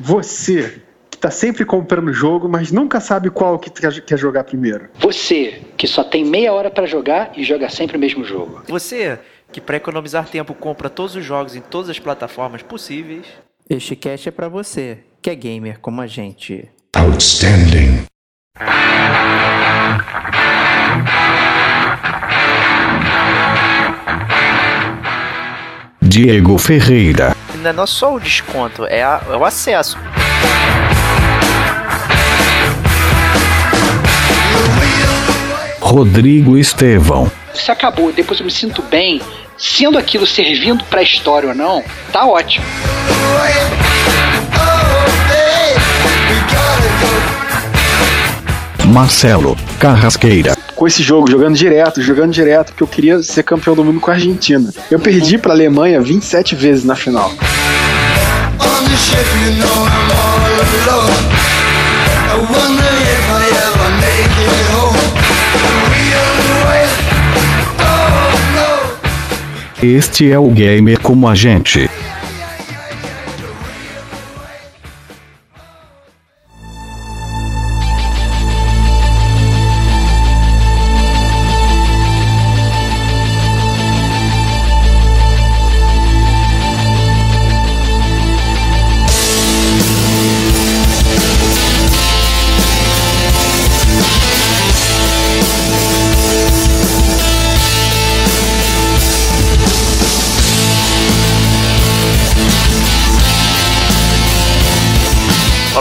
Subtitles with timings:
[0.00, 4.88] Você que tá sempre comprando jogo, mas nunca sabe qual que quer jogar primeiro.
[5.00, 8.62] Você que só tem meia hora para jogar e joga sempre o mesmo jogo.
[8.68, 9.18] Você
[9.50, 13.26] que para economizar tempo compra todos os jogos em todas as plataformas possíveis.
[13.68, 16.68] Este cast é para você, que é gamer como a gente.
[16.94, 18.04] Outstanding.
[26.00, 27.37] Diego Ferreira.
[27.62, 29.98] Não é só o desconto, é, a, é o acesso.
[35.80, 37.30] Rodrigo Estevão.
[37.54, 39.20] Se acabou, depois eu me sinto bem,
[39.56, 41.82] sendo aquilo servindo pra história ou não,
[42.12, 42.64] tá ótimo.
[48.88, 50.56] Marcelo Carrasqueira.
[50.74, 54.10] Com esse jogo, jogando direto, jogando direto, porque eu queria ser campeão do mundo com
[54.10, 54.72] a Argentina.
[54.90, 57.30] Eu perdi pra Alemanha 27 vezes na final.
[69.82, 71.90] Este é o gamer como a gente.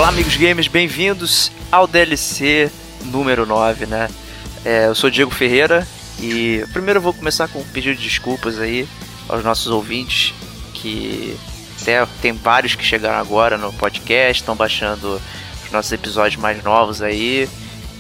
[0.08, 2.72] Olá, amigos gamers, bem-vindos ao DLC
[3.08, 4.08] número 9, né?
[4.64, 5.86] É, eu sou Diego Ferreira
[6.18, 8.88] e primeiro eu vou começar com um pedido de desculpas aí
[9.28, 10.34] aos nossos ouvintes
[10.74, 11.38] que
[11.82, 15.22] até tem vários que chegaram agora no podcast, estão baixando
[15.66, 17.50] os nossos episódios mais novos aí.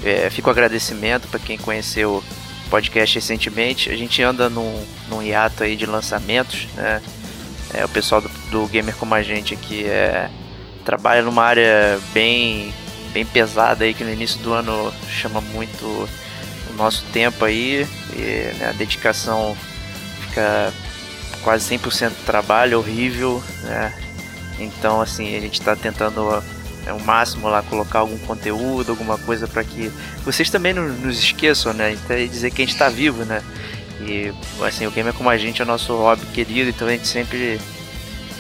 [0.02, 2.24] É, fica o agradecimento para quem conheceu
[2.66, 3.90] o podcast recentemente.
[3.90, 7.02] A gente anda num, num hiato aí de lançamentos, né?
[7.74, 10.30] É, o pessoal do, do Gamer Como a Gente aqui é
[10.88, 12.74] trabalha numa área bem,
[13.12, 18.58] bem pesada aí que no início do ano chama muito o nosso tempo aí e
[18.58, 19.54] né, a dedicação
[20.22, 20.72] fica
[21.44, 23.94] quase 100% do trabalho, horrível, né?
[24.58, 26.42] Então assim, a gente está tentando
[26.86, 29.92] é, o máximo lá colocar algum conteúdo, alguma coisa para que
[30.24, 31.92] vocês também não nos esqueçam, né?
[31.92, 33.44] Então, dizer que a gente está vivo, né?
[34.00, 34.32] E
[34.66, 37.10] assim, o game é como a gente, é o nosso hobby querido, então a gente
[37.10, 37.60] sempre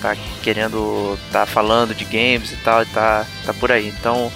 [0.01, 3.87] tá querendo tá falando de games e tal, e tá, tá por aí.
[3.87, 4.31] Então,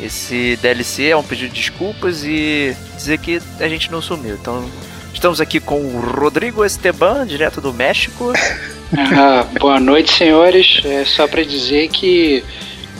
[0.00, 4.34] esse DLC é um pedido de desculpas e dizer que a gente não sumiu.
[4.34, 4.68] Então,
[5.12, 8.32] estamos aqui com o Rodrigo Esteban, direto do México.
[8.94, 10.82] Ah, boa noite, senhores.
[10.84, 12.44] É só para dizer que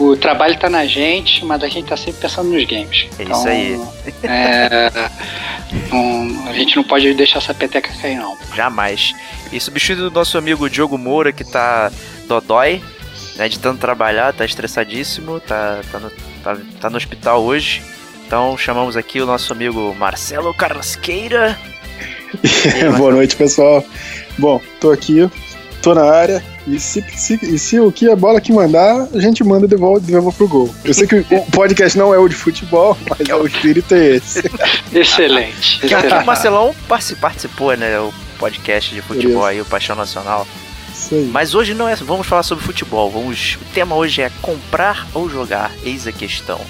[0.02, 3.06] o trabalho tá na gente, mas a gente tá sempre pensando nos games.
[3.18, 3.80] É então, isso aí.
[4.24, 4.90] É,
[5.92, 8.36] um, a gente não pode deixar essa peteca cair, não.
[8.54, 9.14] Jamais.
[9.52, 11.90] E substituindo o nosso amigo Diogo Moura, que tá
[12.26, 12.82] dodói,
[13.36, 16.10] né, de tanto trabalhar, tá estressadíssimo, tá, tá, no,
[16.42, 17.82] tá, tá no hospital hoje.
[18.26, 21.58] Então chamamos aqui o nosso amigo Marcelo Carrasqueira.
[22.96, 23.84] Boa noite, pessoal.
[24.38, 25.28] Bom, tô aqui,
[25.82, 26.42] tô na área.
[26.66, 29.74] E se, se, e se o que a bola que mandar, a gente manda de
[29.74, 30.74] volta, de volta pro gol.
[30.84, 34.16] Eu sei que o podcast não é o de futebol, mas é o espírito é
[34.16, 34.42] esse.
[34.94, 35.80] excelente.
[35.82, 36.22] Que excelente.
[36.22, 36.74] o Marcelão
[37.20, 37.98] participou, né?
[37.98, 40.46] O podcast de futebol aí, o Paixão Nacional.
[41.30, 41.96] Mas hoje não é.
[41.96, 43.10] Vamos falar sobre futebol.
[43.10, 45.70] Vamos, o tema hoje é comprar ou jogar.
[45.84, 46.60] Eis a questão.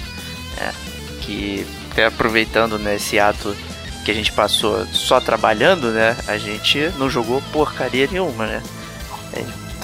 [0.57, 0.73] Né?
[1.21, 3.55] Que até aproveitando né, esse ato
[4.03, 6.17] que a gente passou só trabalhando, né?
[6.27, 8.63] A gente não jogou porcaria nenhuma, né?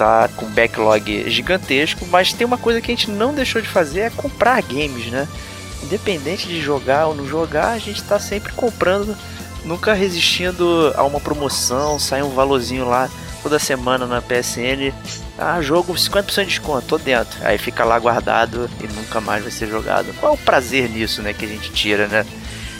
[0.00, 4.00] Tá com backlog gigantesco, mas tem uma coisa que a gente não deixou de fazer
[4.00, 5.28] é comprar games, né?
[5.82, 9.14] Independente de jogar ou não jogar, a gente tá sempre comprando,
[9.64, 13.10] nunca resistindo a uma promoção, sai um valorzinho lá
[13.42, 14.92] toda semana na PSN.
[15.38, 17.38] Ah, jogo 50% de desconto, tô dentro.
[17.42, 20.14] Aí fica lá guardado e nunca mais vai ser jogado.
[20.18, 22.26] Qual é o prazer nisso, né, que a gente tira, né?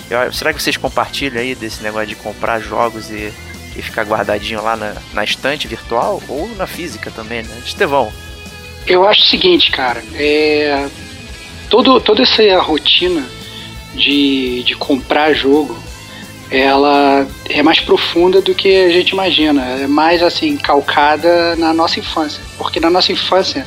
[0.09, 3.33] Eu, será que vocês compartilham aí desse negócio de comprar jogos e
[3.81, 7.63] e ficar guardadinho lá na, na estante virtual ou na física também, né?
[7.65, 8.13] Estevão.
[8.87, 10.89] Eu acho o seguinte, cara, é.
[11.69, 13.25] Todo, toda essa rotina
[13.95, 15.79] de, de comprar jogo,
[16.51, 19.63] ela é mais profunda do que a gente imagina.
[19.63, 22.43] É mais assim, calcada na nossa infância.
[22.59, 23.65] Porque na nossa infância,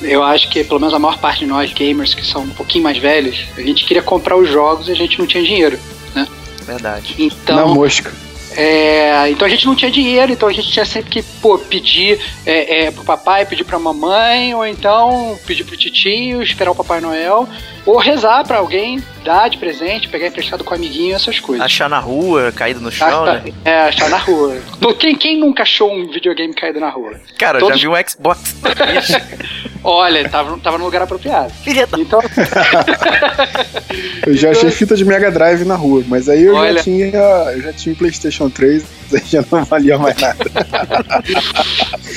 [0.00, 2.84] eu acho que pelo menos a maior parte de nós gamers que são um pouquinho
[2.84, 5.78] mais velhos, a gente queria comprar os jogos e a gente não tinha dinheiro,
[6.14, 6.28] né?
[6.64, 7.14] Verdade.
[7.18, 8.12] Então, na mosca.
[8.56, 12.18] É, então a gente não tinha dinheiro, então a gente tinha sempre que pô, pedir
[12.46, 17.00] é, é, pro papai, pedir pra mamãe, ou então pedir pro titio, esperar o Papai
[17.00, 17.46] Noel,
[17.84, 21.64] ou rezar pra alguém, dar de presente, pegar emprestado com o amiguinho, essas coisas.
[21.64, 23.52] Achar na rua, caído no chão, Achar- né?
[23.64, 24.56] É, achar na rua.
[24.98, 27.12] Quem, quem nunca achou um videogame caído na rua?
[27.38, 28.56] Cara, eu Todos- já vi um Xbox.
[29.88, 31.52] Olha, tava, tava no lugar apropriado.
[31.62, 31.96] Filha da...
[31.96, 32.20] Então,
[34.26, 36.78] Eu já achei fita de Mega Drive na rua, mas aí eu Olha.
[36.78, 37.06] já tinha.
[37.06, 38.82] Eu já tinha PlayStation 3,
[39.14, 40.44] aí já não valia mais nada.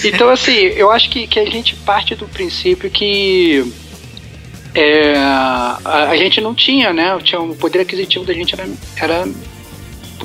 [0.04, 3.72] Então, assim, eu acho que, que a gente parte do princípio que
[4.74, 7.16] é, a, a gente não tinha, né?
[7.24, 8.68] Tinha, o poder aquisitivo da gente era,
[9.00, 9.28] era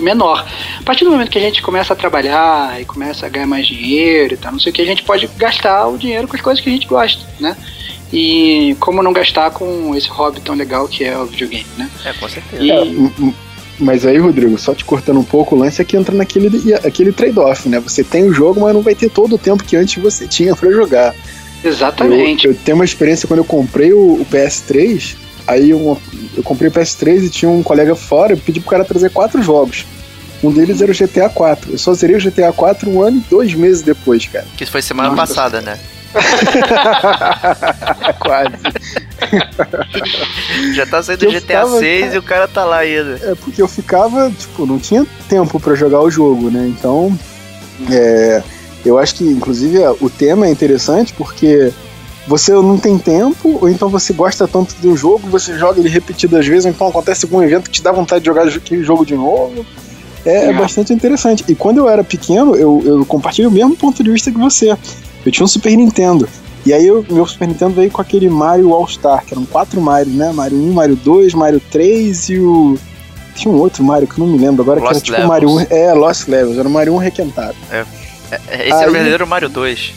[0.00, 0.46] menor.
[0.80, 3.66] A partir do momento que a gente começa a trabalhar e começa a ganhar mais
[3.66, 6.42] dinheiro e tal, não sei o que, a gente pode gastar o dinheiro com as
[6.42, 7.56] coisas que a gente gosta, né?
[8.12, 11.90] E como não gastar com esse hobby tão legal que é o videogame, né?
[12.04, 12.62] É, com certeza.
[12.62, 13.44] E, É,
[13.78, 17.12] mas aí, Rodrigo, só te cortando um pouco, o lance é que entra naquele aquele
[17.12, 17.80] trade-off, né?
[17.80, 20.54] Você tem o jogo, mas não vai ter todo o tempo que antes você tinha
[20.54, 21.14] pra jogar.
[21.64, 22.46] exatamente.
[22.46, 25.96] Eu, eu tenho uma experiência quando eu comprei o, o PS3, aí um-
[26.36, 29.42] eu comprei o PS3 e tinha um colega fora, eu pedi pro cara trazer quatro
[29.42, 29.84] jogos.
[30.42, 31.72] Um deles era o GTA 4.
[31.72, 34.44] Eu só zerei o GTA 4 um ano e dois meses depois, cara.
[34.56, 35.34] Que foi semana Nossa.
[35.34, 35.78] passada, né?
[38.20, 38.54] Quase.
[40.74, 42.14] Já tá saindo eu GTA ficava, 6 cara.
[42.14, 43.18] e o cara tá lá ainda.
[43.22, 46.66] É porque eu ficava, tipo, não tinha tempo pra jogar o jogo, né?
[46.68, 47.16] Então,
[47.90, 48.42] é,
[48.84, 51.72] eu acho que, inclusive, o tema é interessante porque
[52.26, 56.46] você não tem tempo, ou então você gosta tanto do jogo, você joga ele repetidas
[56.46, 59.14] vezes, ou então acontece algum evento que te dá vontade de jogar aquele jogo de
[59.14, 59.64] novo.
[60.24, 60.52] É, é É.
[60.54, 61.44] bastante interessante.
[61.46, 64.74] E quando eu era pequeno, eu, eu compartilho o mesmo ponto de vista que você.
[65.24, 66.26] Eu tinha um Super Nintendo.
[66.64, 70.10] E aí o meu Super Nintendo veio com aquele Mario All-Star, que eram quatro Mario,
[70.14, 70.32] né?
[70.32, 72.78] Mario 1, Mario 2, Mario 3 e o.
[73.34, 75.28] Tinha um outro Mario que eu não me lembro agora, que Lost era tipo Levels.
[75.28, 75.76] Mario 1.
[75.76, 77.54] É, Lost Levels, era o Mario 1 requentado.
[77.70, 77.84] É,
[78.30, 79.92] Esse era Aí- o verdadeiro Mario 2.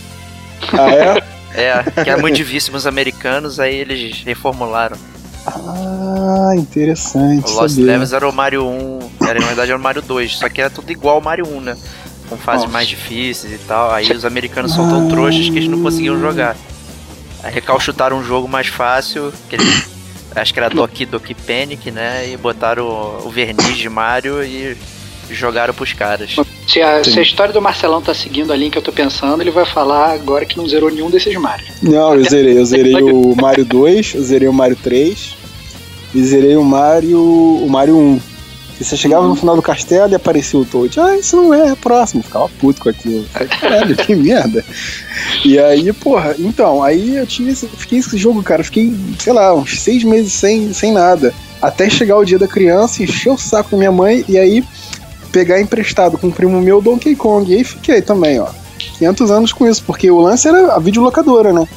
[0.73, 1.23] Ah, é?
[1.57, 4.95] É, que era muito difícil pros americanos, aí eles reformularam.
[5.47, 7.49] ah, interessante.
[7.49, 7.87] O Lost saber.
[7.87, 10.69] Levels era o Mario 1, era, na verdade era o Mario 2, só que era
[10.69, 11.77] tudo igual ao Mario 1, né?
[12.29, 12.73] Com fases Nossa.
[12.73, 13.91] mais difíceis e tal.
[13.91, 14.89] Aí os americanos são Ah.
[14.89, 16.55] tão trouxas que eles não conseguiam jogar.
[17.43, 19.89] Aí recalchutaram um jogo mais fácil, que eles,
[20.35, 22.29] acho que era Doki Doki Panic, né?
[22.29, 24.75] E botaram o, o verniz de Mario e
[25.29, 26.35] jogaram pros caras.
[26.67, 29.41] Se a, se a história do Marcelão tá seguindo a linha que eu tô pensando,
[29.41, 31.65] ele vai falar agora que não zerou nenhum desses Mario.
[31.81, 32.57] Não, eu zerei.
[32.57, 35.35] Eu zerei o Mario 2, eu zerei o Mario 3
[36.13, 38.19] e zerei o Mario, o Mario 1.
[38.79, 40.99] E você chegava no final do castelo e aparecia o Toad.
[40.99, 42.19] Ah, isso não é, é próximo.
[42.19, 43.25] Eu Ficava puto com aquilo.
[43.33, 44.63] Caralho, que merda.
[45.43, 48.63] E aí, porra, então, aí eu tinha esse, fiquei esse jogo, cara.
[48.63, 51.33] Fiquei, sei lá, uns seis meses sem, sem nada.
[51.59, 54.63] Até chegar o dia da criança, encher o saco da minha mãe e aí
[55.31, 57.51] pegar emprestado com um primo meu Donkey Kong.
[57.51, 58.47] E aí fiquei também, ó.
[58.97, 61.67] 500 anos com isso, porque o lance era a videolocadora, né?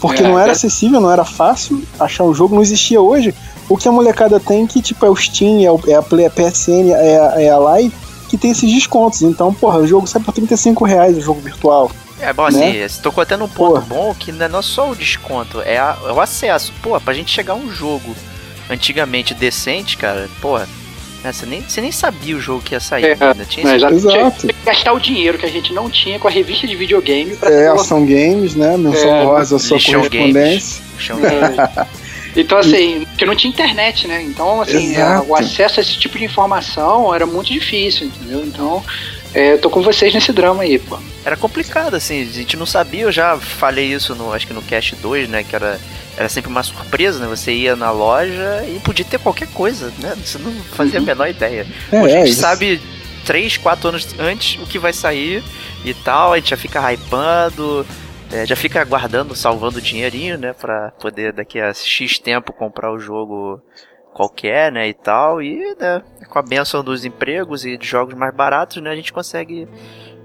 [0.00, 0.52] Porque É, não era é.
[0.52, 3.34] acessível, não era fácil achar o jogo, não existia hoje.
[3.68, 6.26] O que a molecada tem que, tipo, é o Steam, é, o, é a Play,
[6.26, 7.92] a PSN, é a, é a Live,
[8.28, 9.22] que tem esses descontos.
[9.22, 11.90] Então, porra, o jogo sai por 35 reais, o jogo virtual.
[12.20, 12.88] É bom assim, Né?
[12.88, 13.94] você tocou até num ponto Pô.
[13.94, 16.72] bom que não é não só o desconto, é, a- é o acesso.
[16.82, 18.14] Pô, pra gente chegar a um jogo
[18.70, 20.68] antigamente decente, cara, porra,
[21.24, 23.44] né, você, nem, você nem sabia o jogo que ia sair É, ainda.
[23.44, 24.12] Tinha É, já Exato.
[24.38, 27.36] tinha que gastar o dinheiro que a gente não tinha com a revista de videogame
[27.36, 28.76] pra É, ter Ação Games, né?
[28.76, 30.82] Menção É, rosa, a sua correspondência.
[31.24, 31.86] É.
[32.36, 34.22] Então, assim, porque não tinha internet, né?
[34.22, 38.44] Então, assim, a- o acesso a esse tipo de informação era muito difícil, entendeu?
[38.44, 38.84] Então,
[39.34, 40.98] é, eu tô com vocês nesse drama aí, pô.
[41.24, 44.62] Era complicado, assim, a gente não sabia, eu já falei isso no, acho que no
[44.62, 45.78] Cast 2, né, que era,
[46.16, 50.16] era sempre uma surpresa, né, você ia na loja e podia ter qualquer coisa, né,
[50.16, 51.66] você não fazia a menor ideia.
[51.92, 52.40] É, a é, gente isso.
[52.40, 52.80] sabe
[53.26, 55.42] 3, 4 anos antes o que vai sair
[55.84, 57.86] e tal, a gente já fica hypando,
[58.32, 62.98] é, já fica guardando, salvando dinheirinho, né, pra poder daqui a X tempo comprar o
[62.98, 63.60] jogo
[64.18, 68.34] qualquer, né, e tal, e, né, com a benção dos empregos e de jogos mais
[68.34, 69.68] baratos, né, a gente consegue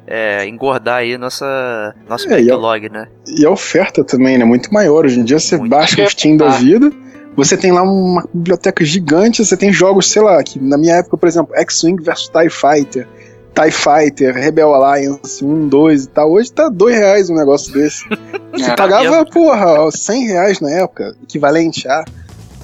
[0.07, 3.07] é, engordar aí nossa, nosso É, e é- backlog, né.
[3.37, 4.43] E a oferta também, né?
[4.43, 5.05] Muito maior.
[5.05, 5.69] Hoje em dia você Muito.
[5.71, 6.57] baixa o Steam da Ah.
[6.57, 6.91] vida,
[7.37, 11.15] você tem lá uma biblioteca gigante, você tem jogos, sei lá, que na minha época,
[11.15, 13.07] por exemplo, X-Wing vs TIE Fighter,
[13.55, 16.31] TIE Fighter, Rebel Alliance 1, 2 e tal.
[16.33, 18.03] Hoje tá dois reais um negócio desse.
[18.51, 19.29] Você É, pagava, mesmo.
[19.31, 22.03] porra, 100 reais na época, equivalente a.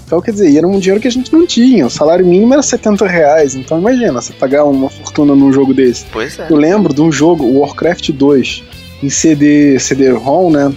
[0.09, 1.85] Então, quer dizer, era um dinheiro que a gente não tinha.
[1.85, 3.53] O salário mínimo era 70 reais.
[3.53, 6.03] Então, imagina, você pagar uma fortuna num jogo desse.
[6.11, 6.47] Pois é.
[6.49, 8.63] Eu lembro de um jogo, Warcraft 2,
[9.03, 10.73] em CD, CD-ROM, né?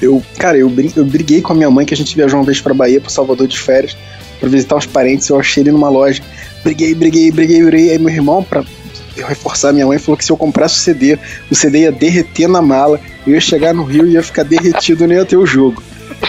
[0.00, 2.60] Eu, cara, eu, eu briguei com a minha mãe que a gente viajou uma vez
[2.60, 3.96] pra Bahia, pro Salvador de férias,
[4.38, 5.28] pra visitar os parentes.
[5.28, 6.22] Eu achei ele numa loja.
[6.62, 7.90] Briguei, briguei, briguei, briguei.
[7.90, 8.62] Aí meu irmão, pra
[9.26, 9.72] reforçar.
[9.72, 11.18] Minha mãe falou que se eu comprasse o CD,
[11.50, 15.04] o CD ia derreter na mala, eu ia chegar no Rio e ia ficar derretido,
[15.04, 15.82] nem ia ter o jogo.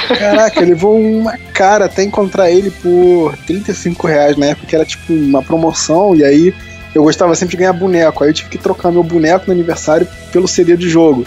[0.07, 5.11] Caraca, levou uma cara até encontrar ele por 35 reais na época, que era tipo
[5.13, 6.53] uma promoção, e aí
[6.95, 8.23] eu gostava sempre de ganhar boneco.
[8.23, 11.25] Aí eu tive que trocar meu boneco no aniversário pelo CD de jogo.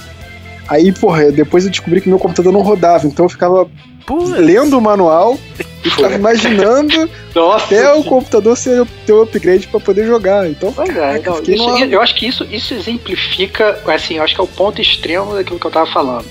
[0.68, 3.68] Aí, porra, depois eu descobri que meu computador não rodava, então eu ficava
[4.06, 4.30] Putz.
[4.30, 5.36] lendo o manual
[5.84, 10.48] e ficava imaginando Nossa, até o computador ser ter o upgrade pra poder jogar.
[10.48, 14.34] Então, Pois é, então, isso- numa- eu acho que isso, isso exemplifica, assim, eu acho
[14.34, 16.26] que é o ponto extremo daquilo que eu tava falando.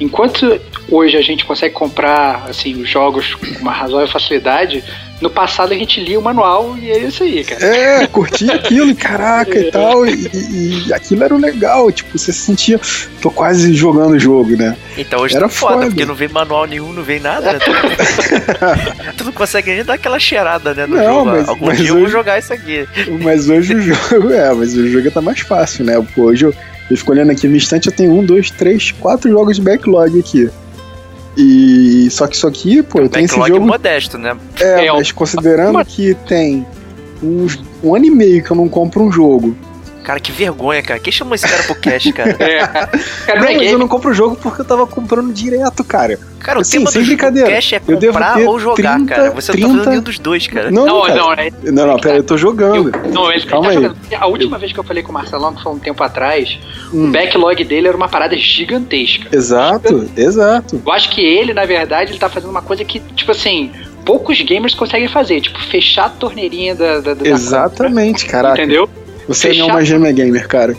[0.00, 0.58] Enquanto
[0.90, 4.82] hoje a gente consegue comprar, assim, os jogos com uma razoável facilidade,
[5.20, 7.62] no passado a gente lia o manual e é isso aí, cara.
[7.62, 10.30] É, curtia aquilo, e caraca e tal, e,
[10.88, 12.80] e- aquilo era o legal, tipo, você se sentia,
[13.20, 14.74] tô quase jogando o jogo, né?
[14.96, 15.86] Então hoje Era tá foda, foda.
[15.88, 17.58] porque não vem manual nenhum, não vem nada, né?
[19.16, 21.24] tu não consegue nem dar aquela cheirada, né, no Não, jogo.
[21.26, 22.86] mas- Algum mas dia eu vou hoje- jogar isso aqui.
[23.22, 26.02] Mas hoje o jogo, é, mas o jogo tá mais fácil, né?
[26.16, 26.54] Hoje eu,
[26.90, 30.18] eu fico olhando aqui no instante, eu tenho um, dois, três, quatro jogos de backlog
[30.18, 30.50] aqui.
[31.36, 33.66] E só que isso aqui, pô, eu tenho esse Backlog jogo.
[33.66, 34.36] modesto, né?
[34.58, 36.66] É, É, mas considerando que tem
[37.22, 39.56] uns, um ano e meio que eu não compro um jogo.
[40.02, 40.98] Cara, que vergonha, cara.
[40.98, 42.36] Quem chamou esse cara pro cast, cara?
[42.40, 42.58] É.
[42.66, 42.90] Cara,
[43.34, 43.72] Não, não é mas game.
[43.72, 46.18] eu não compro o jogo porque eu tava comprando direto, cara.
[46.38, 47.48] Cara, o Assim, tema sem do brincadeira.
[47.50, 49.30] cast é Eu devo comprar ter ou jogar, 30, cara.
[49.32, 49.68] Você não 30.
[49.68, 50.70] tá fazendo nenhum dos dois, cara.
[50.70, 51.14] Não, Não, cara.
[51.16, 51.50] não, é.
[51.64, 52.90] Não, não, pera, eu tô jogando.
[53.04, 53.74] Eu, não, ele Calma tá aí.
[53.76, 53.96] jogando.
[54.18, 56.58] A última vez que eu falei com o Marcelão, que foi um tempo atrás,
[56.92, 57.08] Hum.
[57.08, 59.28] o backlog dele era uma parada gigantesca.
[59.36, 60.80] Exato, exato.
[60.84, 63.70] Eu acho que ele, na verdade, ele tá fazendo uma coisa que, tipo assim,
[64.04, 65.40] poucos gamers conseguem fazer.
[65.42, 68.62] Tipo, fechar a torneirinha da, da, da Exatamente, câmera, caraca.
[68.62, 68.88] Entendeu?
[69.34, 70.76] Você não é Fechar- uma gêmea gamer, cara.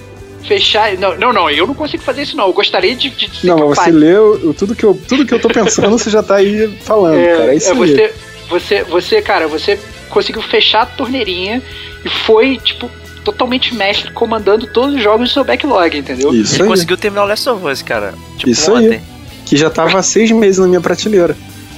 [0.48, 0.98] Fechar.
[0.98, 2.48] Não, não, não, eu não consigo fazer isso, não.
[2.48, 5.26] Eu gostaria de, de dizer Não, que eu mas você leu tudo que eu, tudo
[5.26, 7.54] que eu tô pensando, você já tá aí falando, cara.
[7.54, 7.78] É isso aí.
[7.78, 8.14] você,
[8.50, 9.80] você, você, cara, você
[10.10, 11.62] conseguiu fechar a torneirinha
[12.04, 12.90] e foi, tipo,
[13.24, 16.34] totalmente mestre comandando todos os jogos do seu backlog, entendeu?
[16.34, 16.70] Isso Ele aí.
[16.70, 18.14] conseguiu terminar o Last of Us, cara.
[18.38, 18.88] Tipo, Isso aí.
[18.88, 19.02] ontem.
[19.46, 21.36] Que já tava há seis meses na minha prateleira.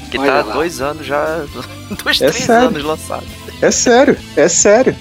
[0.10, 0.53] Que Olha tá há lá.
[0.53, 1.44] dois anos já.
[2.03, 2.68] Dois, É três sério.
[2.70, 3.24] anos lançado.
[3.62, 4.96] É sério, é sério.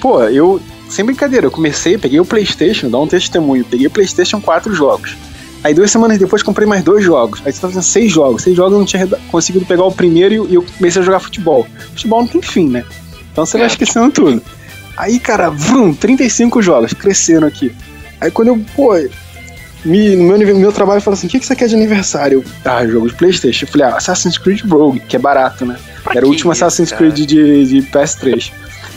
[0.00, 0.60] Pô, eu.
[0.88, 5.16] Sem brincadeira, eu comecei, peguei o PlayStation, dá um testemunho, peguei o PlayStation 4 jogos.
[5.64, 7.42] Aí duas semanas depois comprei mais dois jogos.
[7.44, 8.42] Aí você tá fazendo seis jogos.
[8.42, 11.66] Seis jogos eu não tinha conseguido pegar o primeiro e eu- comecei a jogar futebol.
[11.90, 12.84] Futebol não tem fim, né?
[13.32, 13.70] Então você vai É.
[13.70, 14.40] esquecendo tudo.
[14.96, 17.74] Aí, cara, vrum, 35 jogos, crescendo aqui.
[18.20, 18.92] Aí quando eu, pô,
[19.84, 22.44] me, no meu, nível- meu trabalho fala assim: o que, que você quer de aniversário?
[22.64, 23.66] Eu, Ah, jogo de PlayStation.
[23.66, 25.76] Eu falei, ah, Assassin's Creed Rogue, que é barato, né?
[26.04, 27.10] Pra Era o último Assassin's cara?
[27.10, 28.52] Creed de, de PS3.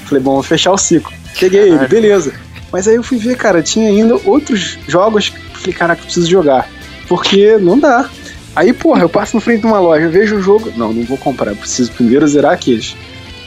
[0.05, 1.11] Falei, bom, vou fechar o ciclo.
[1.39, 1.89] Peguei ele, Caralho.
[1.89, 2.33] beleza.
[2.71, 6.05] Mas aí eu fui ver, cara, tinha ainda outros jogos que eu falei, caraca, eu
[6.05, 6.69] preciso jogar.
[7.07, 8.07] Porque não dá.
[8.55, 10.71] Aí, porra, eu passo na frente de uma loja, vejo o jogo.
[10.75, 12.95] Não, não vou comprar, eu preciso primeiro zerar aqueles.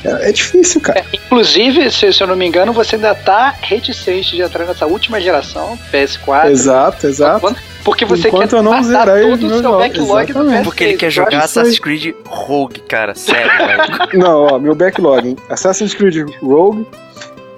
[0.04, 1.04] É, é difícil, cara.
[1.12, 5.20] Inclusive, se, se eu não me engano, você ainda tá reticente de entrar nessa última
[5.20, 6.50] geração, PS4.
[6.50, 7.56] Exato, exato.
[7.84, 10.60] Porque você Enquanto quer eu não matar todo o seu backlog do exatamente.
[10.60, 10.64] PS3.
[10.64, 11.44] Porque ele quer jogar.
[11.44, 13.14] Assassin's Creed Rogue, cara.
[13.14, 14.08] Sério, velho.
[14.18, 15.36] Não, ó, meu backlog, hein?
[15.48, 16.86] Assassin's Creed Rogue,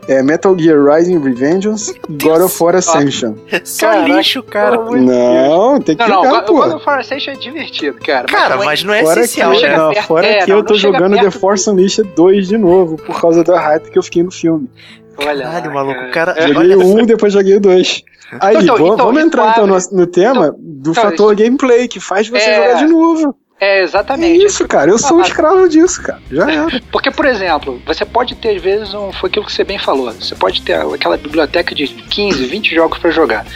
[0.08, 3.34] é, Metal Gear Rising Revengeance, God of War Ascension.
[3.64, 4.76] Só Caraca, lixo, cara.
[4.76, 6.54] Não, tem que Não, não, jogar, o pô.
[6.54, 8.26] God of War Ascension é divertido, cara.
[8.26, 9.76] Cara, mas não é Fora essencial, que, né?
[9.76, 12.96] não, perto- fora é, que não, eu tô jogando The Force Unleashed 2 de novo,
[12.96, 14.68] por causa da hype que eu fiquei no filme.
[15.16, 16.34] Olha Caralho, maluco, o cara.
[16.36, 18.02] É, Joguei o 1 e depois joguei o 2.
[18.40, 22.00] Aí, Então, vamos, então, vamos entrar então no, no tema do então, fator gameplay, que
[22.00, 22.56] faz você É.
[22.56, 23.36] jogar de novo.
[23.60, 24.44] É, É exatamente.
[24.44, 24.90] isso, cara.
[24.90, 26.20] Eu sou um Ah, escravo disso, cara.
[26.30, 26.80] Já era.
[26.92, 30.12] Porque, por exemplo, você pode ter, às vezes, um, foi aquilo que você bem falou,
[30.12, 33.46] você pode ter aquela biblioteca de 15, 20 jogos pra jogar.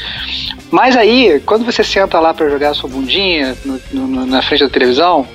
[0.70, 4.64] Mas aí, quando você senta lá pra jogar a sua bundinha no- no- na frente
[4.64, 5.26] da televisão,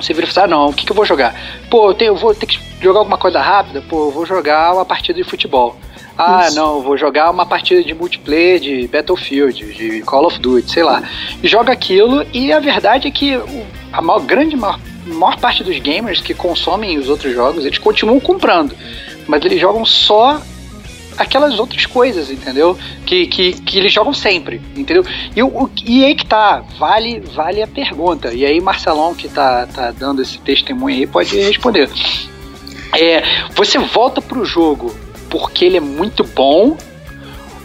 [0.00, 1.34] você vira e fala, ah, não, o que, que eu vou jogar?
[1.70, 3.82] Pô, eu, tenho- eu vou ter que jogar alguma coisa rápida?
[3.88, 5.76] Pô, eu vou jogar uma partida de futebol.
[6.16, 6.56] Ah, Isso.
[6.56, 10.82] não, eu vou jogar uma partida de multiplayer de Battlefield, de Call of Duty, sei
[10.82, 11.02] lá.
[11.42, 13.40] E joga aquilo, e a verdade é que
[13.92, 18.20] a maior, grande maior, maior parte dos gamers que consomem os outros jogos, eles continuam
[18.20, 18.74] comprando.
[19.26, 20.40] Mas eles jogam só
[21.16, 22.76] aquelas outras coisas, entendeu?
[23.04, 25.04] Que, que, que eles jogam sempre, entendeu?
[25.34, 28.32] E, o, e aí que tá, vale, vale a pergunta.
[28.32, 31.90] E aí Marcelão, que tá, tá dando esse testemunho aí, pode responder.
[32.98, 33.22] É,
[33.54, 34.94] você volta pro jogo
[35.28, 36.76] porque ele é muito bom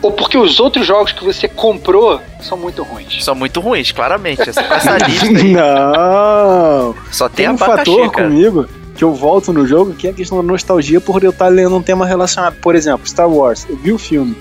[0.01, 3.23] ou porque os outros jogos que você comprou são muito ruins?
[3.23, 4.49] São muito ruins, claramente.
[4.49, 6.95] Essa, essa lista aí Não.
[7.11, 8.27] só tem, Tem um abacaxi, fator cara.
[8.27, 11.47] comigo que eu volto no jogo, que é a questão da nostalgia por eu estar
[11.49, 12.55] lendo um tema relacionado.
[12.61, 13.65] Por exemplo, Star Wars.
[13.69, 14.35] Eu vi o filme.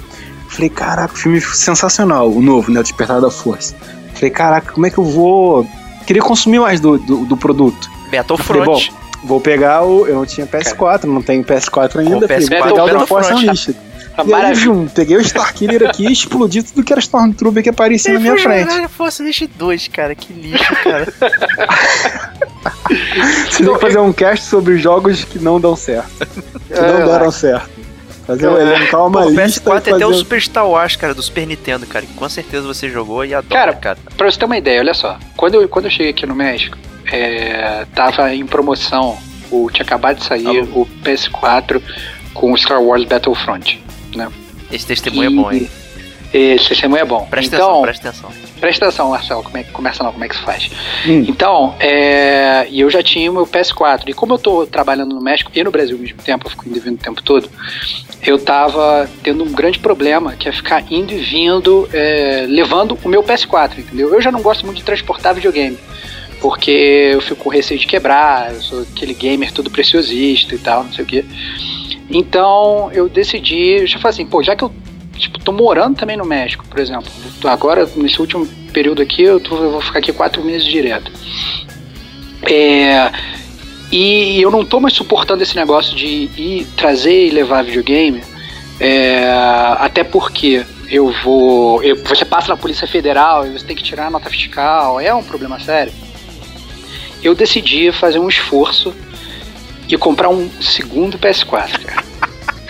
[0.48, 2.78] Falei, caraca, o filme é sensacional, o novo, né?
[2.78, 3.74] O Despertar da Força.
[4.14, 5.66] Falei, caraca, como é que eu vou.
[6.06, 7.90] Queria consumir mais do, do, do produto.
[8.10, 8.92] Battlefront.
[9.24, 10.06] Vou pegar o.
[10.06, 12.20] Eu não tinha PS4, não tenho PS4 ainda.
[12.20, 13.76] Com falei, PS4, vou pegar o Battlefront.
[14.16, 14.54] E aí, maravilha.
[14.60, 18.36] Jum, peguei o Starkiller aqui e explodi tudo que era Stormtrooper que aparecia na minha
[18.38, 18.68] frente.
[18.68, 21.12] Caralho, Force Unleashed 2, cara, que lixo, cara.
[23.50, 26.08] Você tem que fazer um cast sobre jogos que não dão certo.
[26.66, 27.70] Que não É, deram certo.
[28.26, 28.62] Fazer um É.
[28.62, 30.18] elencar uma Pô, o lista PS4 e tem até o fazer...
[30.22, 33.50] Super Star Wars, cara, do Super Nintendo, cara, que com certeza você jogou e adora,
[33.54, 33.98] Cara, cara.
[34.16, 35.18] Pra você ter uma ideia, olha só.
[35.36, 36.78] Quando eu, quando eu cheguei aqui no México,
[37.12, 39.18] é, tava em promoção.
[39.50, 41.80] O, tinha acabado de sair o PS4
[42.32, 43.80] com o Star Wars Battlefront.
[44.70, 45.68] Esse testemunho é bom, hein?
[46.34, 47.24] Esse testemunho é bom.
[47.30, 48.30] Presta então, atenção, presta atenção.
[48.60, 50.68] presta atenção, Marcelo, como é que começa não, como é que se faz?
[51.06, 51.24] Hum.
[51.28, 54.02] Então, é, e eu já tinha o meu PS4.
[54.08, 56.68] E como eu tô trabalhando no México e no Brasil ao mesmo tempo, eu fico
[56.68, 57.48] indo e vindo o tempo todo,
[58.26, 63.08] eu tava tendo um grande problema, que é ficar indo e vindo, é, levando o
[63.08, 64.12] meu PS4, entendeu?
[64.12, 65.78] Eu já não gosto muito de transportar videogame.
[66.40, 70.84] Porque eu fico com receio de quebrar, eu sou aquele gamer todo preciosista e tal,
[70.84, 71.24] não sei o quê.
[72.10, 74.72] Então eu decidi, eu já falei assim, pô, já que eu
[75.16, 77.10] tipo, tô morando também no México, por exemplo.
[77.44, 81.10] Agora, nesse último período aqui, eu, tô- eu vou ficar aqui quatro meses direto.
[82.50, 83.10] É,
[83.90, 86.06] e eu não tô mais suportando esse negócio de
[86.36, 88.22] ir trazer e levar videogame.
[88.80, 89.30] é,
[89.78, 91.80] até porque eu vou.
[91.84, 95.14] eu- você passa na Polícia Federal e você tem que tirar a nota fiscal, é
[95.14, 95.92] um problema sério.
[97.22, 98.92] Eu decidi fazer um esforço
[99.88, 102.04] e comprar um segundo PS4, cara.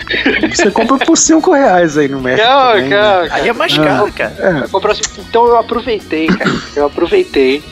[0.53, 2.47] Você compra por 5 reais aí no México.
[2.47, 2.95] Calma, também, né?
[2.95, 3.27] cara.
[3.33, 3.83] Aí é mais Ah.
[3.83, 4.35] caro, cara.
[4.39, 6.51] É, assim, Então eu aproveitei, cara.
[6.75, 7.63] Eu aproveitei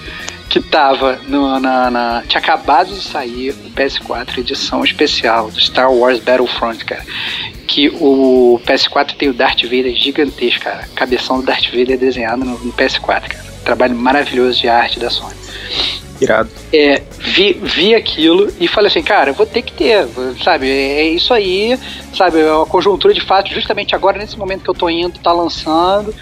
[0.49, 5.91] que tava no, na, na- Tinha acabado de sair o PS4 edição especial do Star
[5.91, 7.03] Wars Battlefront, cara.
[7.67, 10.87] Que o PS4 tem o Darth Vader gigantesco, cara.
[10.95, 13.43] Cabeção do Darth Vader desenhado no, no PS4, cara.
[13.63, 15.33] Trabalho maravilhoso de arte da Sony.
[16.23, 16.49] Irado.
[16.71, 20.07] É, vi, vi aquilo e falei assim, cara, vou ter que ter,
[20.43, 20.69] sabe?
[20.69, 21.77] É, é isso aí,
[22.13, 22.39] sabe?
[22.39, 26.13] É uma conjuntura de fato, justamente agora, nesse momento que eu tô indo, tá lançando.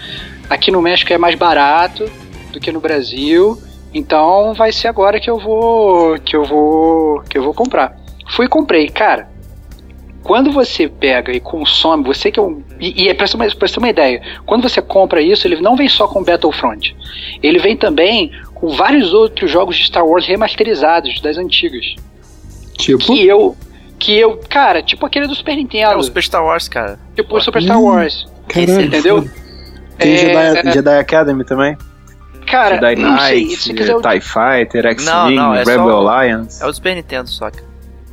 [0.48, 2.10] Aqui no México é mais barato
[2.52, 3.58] do que no Brasil.
[3.94, 6.18] Então vai ser agora que eu vou.
[6.18, 7.20] que eu vou.
[7.22, 7.96] que eu vou comprar.
[8.28, 9.30] Fui e comprei, cara.
[10.22, 12.62] Quando você pega e consome, você que é um.
[12.80, 15.76] E, e é pra você, uma, pra uma ideia, quando você compra isso, ele não
[15.76, 16.96] vem só com Battlefront.
[17.42, 18.30] Ele vem também
[18.62, 21.84] com vários outros jogos de Star Wars remasterizados das antigas.
[22.78, 23.56] Tipo, Que eu.
[23.98, 24.40] Que eu.
[24.48, 25.98] Cara, tipo aquele do Super É Nintendo.
[25.98, 26.96] o Super Star Wars, cara.
[27.16, 27.84] Tipo o Super Star Hum.
[27.86, 28.24] Wars.
[28.48, 28.82] caralho.
[28.82, 29.28] entendeu?
[29.98, 30.16] Tem É,
[30.54, 31.76] Jedi, Jedi Academy também?
[32.46, 33.44] Cara, Jedi não sei.
[33.46, 36.74] Knight, Se quiser, TIE Fighter, X-Wing, não, é só Rebel o- Alliance, É o do
[36.74, 37.64] Super Nintendo só, cara.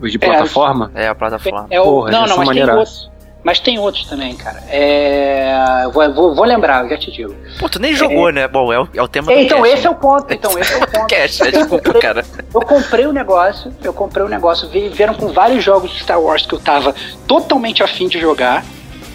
[0.01, 0.91] os de plataforma.
[0.95, 1.67] É a plataforma.
[1.69, 3.11] É o, Porra, não, não, mas tem maneiraços.
[3.43, 4.61] Mas tem outros também, cara.
[4.69, 5.53] É.
[5.93, 7.33] Vou, vou, vou lembrar, eu já te digo.
[7.57, 8.47] Pô, tu nem jogou, né?
[8.49, 10.33] Bom, é o, é o tema É, do então, cast, esse é o ponto.
[10.33, 11.07] Então, esse é o ponto.
[11.07, 12.25] Cash, é, desculpa, cara.
[12.53, 16.19] Eu comprei o negócio, eu comprei o negócio, vi- vieram com vários jogos de Star
[16.21, 16.93] Wars que eu tava
[17.27, 18.65] totalmente afim de jogar,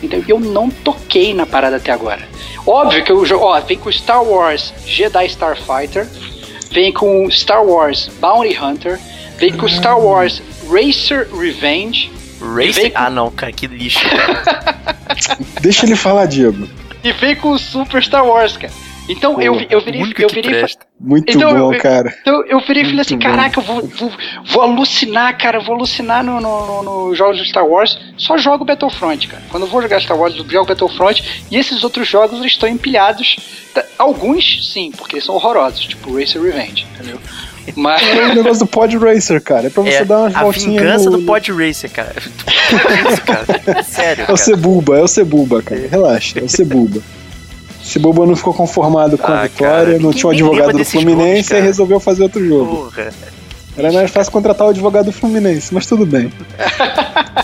[0.02, 2.22] então eu não toquei na parada até agora.
[2.66, 6.08] Óbvio que eu jogo, ó, vem com Star Wars Jedi Starfighter,
[6.70, 8.98] vem com Star Wars Bounty Hunter,
[9.36, 12.10] vem com Star Wars Racer Revenge
[12.90, 14.00] Com- Ah, não, cara, que lixo.
[15.60, 16.68] Deixa ele falar, Diego.
[17.02, 18.72] e vem com Super Star Wars, cara.
[19.06, 20.66] Então eu, vi- eu o virei, eu virei, e.
[20.98, 22.16] Muito Então, bom, eu- cara.
[22.22, 23.22] Então eu virei e falei assim, bom.
[23.26, 24.12] caraca, eu vou, vou,
[24.46, 28.38] vou alucinar, cara, eu vou alucinar no, no, no- nos jogos de Star Wars, só
[28.38, 29.42] jogo Battlefront, cara.
[29.50, 32.66] Quando eu vou jogar Star Wars, eu jogo Battlefront, e esses outros jogos eles estão
[32.66, 33.36] empilhados.
[33.98, 37.20] Alguns, sim, porque eles são horrorosos, tipo Racer Revenge, entendeu?
[37.76, 38.02] Mas.
[38.02, 39.66] É o negócio do Pod Racer, cara.
[39.66, 41.18] É pra você É dar umas a voltinhas vingança no...
[41.18, 42.14] do Pod Racer, cara.
[43.10, 43.82] Isso, cara?
[43.82, 44.36] Sério, É o.
[44.36, 45.86] Cebuba, é o Cebuba, cara.
[45.90, 47.00] Relaxa, é o Cebuba.
[47.82, 51.50] Cebuba não ficou conformado com a Ah, vitória, cara, não tinha um advogado do Fluminense
[51.50, 52.76] jogos, e resolveu fazer outro jogo.
[52.90, 53.10] Porra.
[53.76, 56.32] Era mais fácil contratar o advogado do Fluminense, mas tudo bem.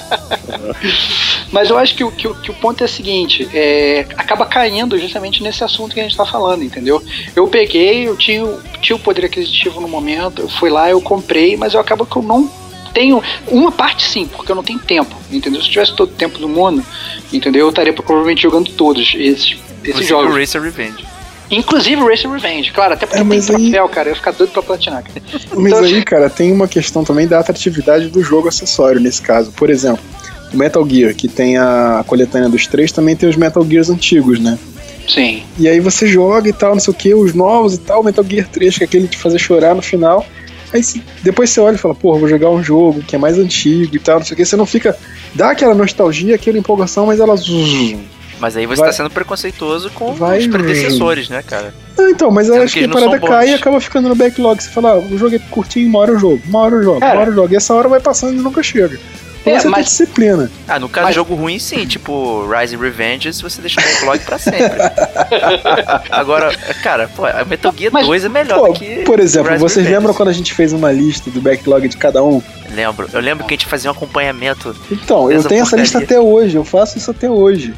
[1.53, 4.47] Mas eu acho que, o- que, o- que o ponto é o seguinte, é, acaba
[4.47, 7.03] caindo justamente nesse assunto que a gente tá falando, entendeu?
[7.35, 11.01] Eu peguei, eu tinha, o- tinha o poder aquisitivo no momento, eu fui lá, eu
[11.01, 12.51] comprei, mas eu acabo que eu não
[12.95, 13.23] tenho.
[13.49, 15.61] Uma parte sim, porque eu não tenho tempo, entendeu?
[15.61, 16.85] Se eu tivesse todo o tempo do mundo,
[17.33, 17.67] entendeu?
[17.67, 20.35] Eu estaria provavelmente jogando todos esses, esses Inclusive jogos.
[20.35, 21.05] o Racer Revenge.
[21.53, 24.17] Inclusive o Racer Revenge, claro, até porque É, tem mas aí- troféu, cara, eu ia
[24.17, 25.21] ficar doido pra platinar, cara.
[25.57, 29.51] Mas Então- aí, cara, tem uma questão também da atratividade do jogo acessório nesse caso.
[29.51, 30.01] Por exemplo,
[30.53, 34.39] o Metal Gear, que tem a coletânea dos três, também tem os Metal Gears antigos,
[34.41, 34.59] né?
[35.09, 35.43] Sim.
[35.59, 38.25] E aí você joga e tal, não sei o que, os novos e tal, Metal
[38.25, 40.25] Gear 3, que é aquele de fazer chorar no final.
[40.73, 40.81] Aí
[41.23, 43.99] depois você olha e fala, porra, vou jogar um jogo que é mais antigo e
[43.99, 44.45] tal, não sei o que.
[44.45, 44.97] Você não fica.
[45.35, 47.35] Dá aquela nostalgia, aquela empolgação, mas ela.
[48.39, 51.75] Mas aí você Vai- tá sendo preconceituoso com Vai- os predecessores, né, cara?
[51.99, 53.61] Ah, então, mas eu Sendo acho que que a não parada cai e bons.
[53.61, 54.63] acaba ficando no backlog.
[54.63, 57.01] Você fala, ah, o jogo é curtinho, uma hora eu jogo, uma hora eu jogo,
[57.01, 57.13] Cara.
[57.15, 57.53] uma hora eu jogo.
[57.53, 58.99] E essa hora vai passando e nunca chega.
[59.45, 59.87] É, você mas...
[59.87, 60.51] disciplina.
[60.69, 61.15] Ah, no caso mas...
[61.15, 61.87] de jogo ruim, sim.
[61.87, 64.79] Tipo, Rise Revenge, se você deixar o backlog pra sempre.
[66.11, 69.03] Agora, cara, pô, a Metal Gear mas, 2 é melhor pô, que.
[69.05, 72.23] Por exemplo, Rise vocês lembram quando a gente fez uma lista do backlog de cada
[72.23, 72.43] um?
[72.71, 73.09] Lembro.
[73.13, 74.77] Eu lembro que a gente fazia um acompanhamento.
[74.91, 75.63] Então, eu tenho porcaria.
[75.63, 76.57] essa lista até hoje.
[76.57, 77.75] Eu faço isso até hoje.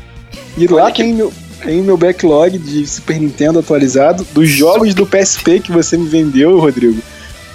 [0.56, 1.02] E lá que...
[1.02, 5.96] tem meu, tem meu backlog de Super Nintendo atualizado dos jogos do PSP que você
[5.96, 7.00] me vendeu, Rodrigo.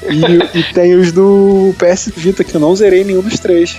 [0.03, 0.21] E,
[0.59, 3.77] e tem os do PS Vita que eu não zerei nenhum dos três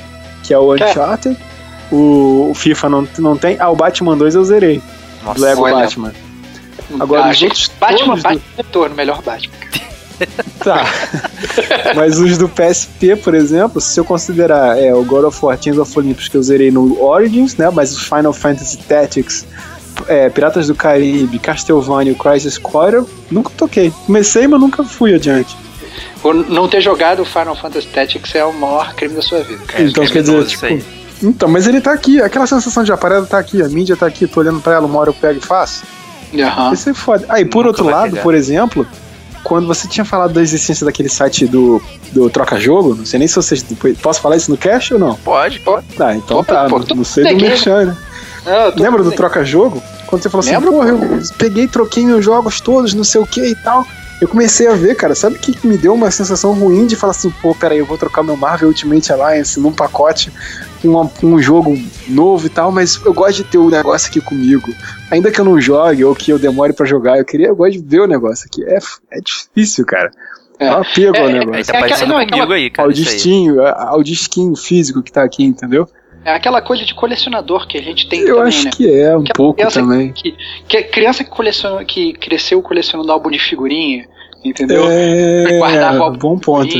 [0.48, 1.36] que é o Uncharted.
[1.38, 1.94] É.
[1.94, 3.58] O, o, FIFA não, não tem.
[3.60, 4.82] Ah, o Batman 2 eu zerei.
[5.22, 5.76] Nossa, Lego olha.
[5.76, 6.12] Batman.
[6.98, 8.42] Agora, os outros Batman, Batman do...
[8.56, 9.54] retorno, melhor Batman.
[10.58, 10.84] Tá.
[11.94, 15.78] Mas os do PSP, por exemplo, se eu considerar é, o God of War Teams
[15.78, 17.70] of Olympus que eu zerei no Origins, né?
[17.70, 19.46] Mas os Final Fantasy Tactics,
[20.08, 23.92] é, Piratas do Caribe, Castlevania e o Crisis Core, nunca toquei.
[24.06, 25.56] Comecei, mas nunca fui adiante.
[26.22, 29.62] Por não ter jogado Final Fantasy Tactics é o maior crime da sua vida.
[29.66, 29.84] Cara.
[29.84, 30.66] Então quer dizer, tipo,
[31.22, 34.06] então, mas ele tá aqui, aquela sensação de a parada tá aqui, a mídia tá
[34.06, 35.84] aqui, tô olhando pra ela, uma hora eu pego e faço.
[36.32, 36.72] Uhum.
[36.72, 37.24] Isso é foda.
[37.28, 38.22] Aí, por Nunca outro lado, pegar.
[38.22, 38.86] por exemplo,
[39.42, 43.34] quando você tinha falado da existência daquele site do, do Troca-Jogo, não sei nem se
[43.34, 43.64] vocês.
[44.00, 45.14] Posso falar isso no cache ou não?
[45.16, 45.86] Pode, pode.
[45.98, 47.96] Ah, então tá, pô, não, sei do Merchan, né?
[48.76, 49.82] Lembra do Troca-Jogo?
[50.06, 53.26] Quando você falou assim, Lembra, porra, eu peguei, troquei meus jogos todos, não sei o
[53.26, 53.86] que e tal
[54.20, 57.12] eu comecei a ver, cara, sabe o que me deu uma sensação ruim de falar
[57.12, 60.32] assim, pô, peraí, eu vou trocar meu Marvel Ultimate Alliance num pacote
[60.82, 61.78] com, um jogo
[62.08, 64.72] novo e tal, mas eu gosto de ter o um negócio aqui comigo.
[65.10, 67.80] Ainda que eu não jogue ou que eu demore para jogar, eu queria, eu gosto
[67.80, 68.64] de ver o negócio aqui.
[68.64, 68.78] É,
[69.12, 70.10] é difícil, cara.
[70.58, 71.74] É, é um apego é, ao negócio.
[71.74, 75.22] É, é, é, não, é aquela, aí, cara, ao disquinho, ao disquinho físico que tá
[75.22, 75.88] aqui, entendeu?
[76.24, 78.70] É aquela coisa de colecionador que a gente tem Eu também, acho né?
[78.74, 80.12] que é, um pouco também.
[80.12, 84.06] Que, que, criança que, coleciona, que cresceu colecionando álbum de figurinha,
[84.44, 84.84] entendeu?
[84.90, 86.76] É, Guardava bom ponto.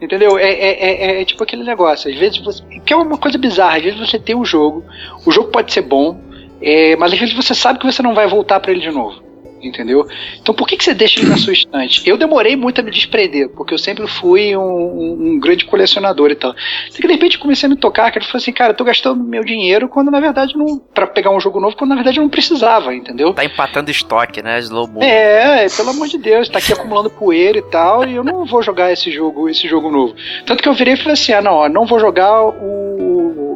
[0.00, 0.36] Entendeu?
[0.36, 2.10] É, é, é, é, tipo aquele negócio.
[2.10, 2.62] Às vezes você.
[2.84, 3.76] Que é uma coisa bizarra.
[3.76, 4.84] Às vezes você tem um jogo,
[5.24, 6.18] o jogo pode ser bom,
[6.60, 9.31] é, mas às vezes você sabe que você não vai voltar para ele de novo
[9.62, 10.06] entendeu?
[10.40, 12.08] Então por que, que você deixa ele na sua estante?
[12.08, 16.30] Eu demorei muito a me desprender, porque eu sempre fui um, um, um grande colecionador
[16.30, 16.50] e tal.
[16.50, 18.84] Até que de repente comecei a me tocar, que eu falei assim, cara, eu tô
[18.84, 20.78] gastando meu dinheiro quando na verdade não.
[20.78, 23.32] para pegar um jogo novo, quando na verdade eu não precisava, entendeu?
[23.32, 24.58] Tá empatando estoque, né?
[24.60, 25.02] Slow mo.
[25.02, 28.62] É, pelo amor de Deus, tá aqui acumulando poeira e tal, e eu não vou
[28.62, 30.14] jogar esse jogo, esse jogo novo.
[30.46, 32.91] Tanto que eu virei e falei assim, ah não, ó, não vou jogar o.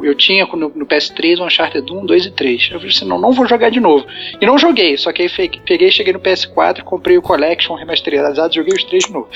[0.06, 2.68] Eu tinha no, no PS3 o Uncharted 1, 2 e 3.
[2.70, 4.06] Eu falei assim, não, não vou jogar de novo.
[4.40, 8.54] E não joguei, só que aí peguei cheguei no PS4, comprei o Collection remasterizado e
[8.54, 9.28] joguei os três de novo.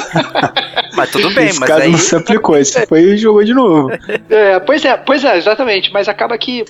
[0.96, 1.90] mas tudo bem, Esse mas caso aí...
[1.90, 3.90] não se aplicou, esse foi e jogou de novo.
[4.30, 6.64] É, pois é, pois é, exatamente, mas acaba que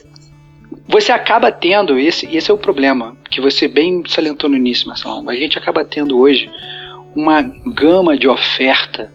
[0.89, 5.29] você acaba tendo, esse, esse é o problema, que você bem salientou no início, Marcelo,
[5.31, 6.51] a gente acaba tendo hoje
[7.15, 9.13] uma gama de oferta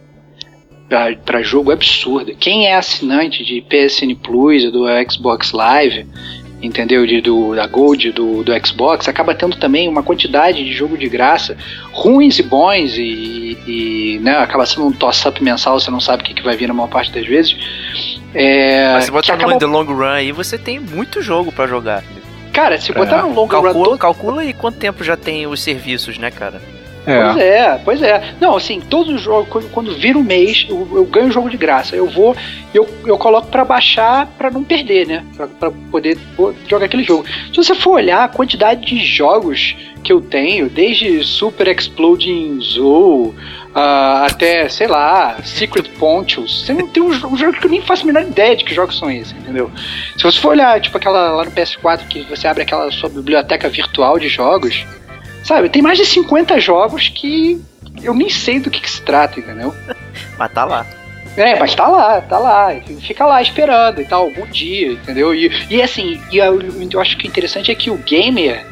[1.26, 2.34] para jogo absurda.
[2.34, 6.08] Quem é assinante de PSN Plus, do Xbox Live,
[6.62, 7.06] entendeu?
[7.06, 11.08] De, do, da Gold do, do Xbox, acaba tendo também uma quantidade de jogo de
[11.10, 11.58] graça,
[11.92, 16.26] ruins e bons, e, e né, acaba sendo um toss-up mensal, você não sabe o
[16.26, 17.56] que, que vai vir na maior parte das vezes.
[18.34, 19.60] É, Mas se botar no acaba...
[19.60, 22.04] the long run aí, você tem muito jogo para jogar.
[22.54, 23.04] Cara, se pra...
[23.04, 23.84] botar no long calcula, run...
[23.84, 23.98] Todo...
[23.98, 26.62] Calcula aí quanto tempo já tem os serviços, né, cara?
[27.08, 27.24] É.
[27.24, 28.34] Pois é, pois é.
[28.42, 31.56] Não, assim, todos os jogos, quando, quando vira um mês, eu, eu ganho jogo de
[31.56, 31.96] graça.
[31.96, 32.36] Eu vou,
[32.74, 35.24] eu, eu coloco para baixar para não perder, né?
[35.38, 36.18] Pra, pra poder
[36.68, 37.26] jogar aquele jogo.
[37.26, 43.34] Se você for olhar a quantidade de jogos que eu tenho, desde Super Exploding Zoo,
[43.68, 46.66] Uh, até, sei lá, Secret Pontius.
[46.66, 48.74] Você não tem um, um, jogo que eu nem faço a menor ideia de que
[48.74, 49.70] jogos são esses, entendeu?
[50.18, 53.70] Se você for olhar, tipo, aquela lá no PS4 que você abre aquela sua biblioteca
[53.70, 54.84] virtual de jogos,
[55.48, 57.62] Sabe, tem mais de 50 jogos que
[58.04, 59.74] eu nem sei do que, que se trata, entendeu?
[60.38, 60.86] mas tá lá.
[61.38, 62.76] É, mas tá lá, tá lá.
[63.00, 65.34] Fica lá esperando e tal, algum dia, entendeu?
[65.34, 66.60] E, e assim, e eu,
[66.92, 68.66] eu acho que o interessante é que o gamer,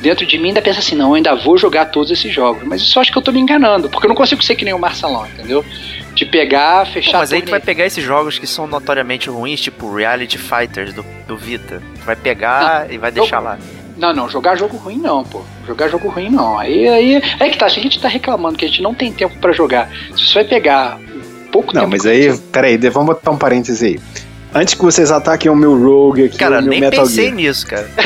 [0.00, 2.64] dentro de mim, ainda pensa assim: não, eu ainda vou jogar todos esses jogos.
[2.64, 4.64] Mas isso eu acho que eu tô me enganando, porque eu não consigo ser que
[4.64, 5.64] nem o Marcelão, entendeu?
[6.14, 7.12] De pegar, fechar.
[7.12, 10.92] Pô, mas aí tu vai pegar esses jogos que são notoriamente ruins, tipo Reality Fighters
[10.92, 11.80] do, do Vita.
[12.00, 13.58] Tu vai pegar não, e vai deixar eu, lá.
[14.02, 15.42] Não, não, jogar jogo ruim não, pô.
[15.64, 16.58] Jogar jogo ruim não.
[16.58, 19.12] Aí, aí é que tá, se a gente tá reclamando que a gente não tem
[19.12, 20.98] tempo para jogar, se você vai pegar
[21.52, 21.82] pouco não, tempo.
[21.82, 22.42] Não, mas aí, você...
[22.50, 24.00] peraí, vamos botar um parênteses aí.
[24.52, 27.36] Antes que vocês ataquem o meu Rogue aqui, cara, o meu nem Metal pensei Gear.
[27.36, 27.88] nisso, cara.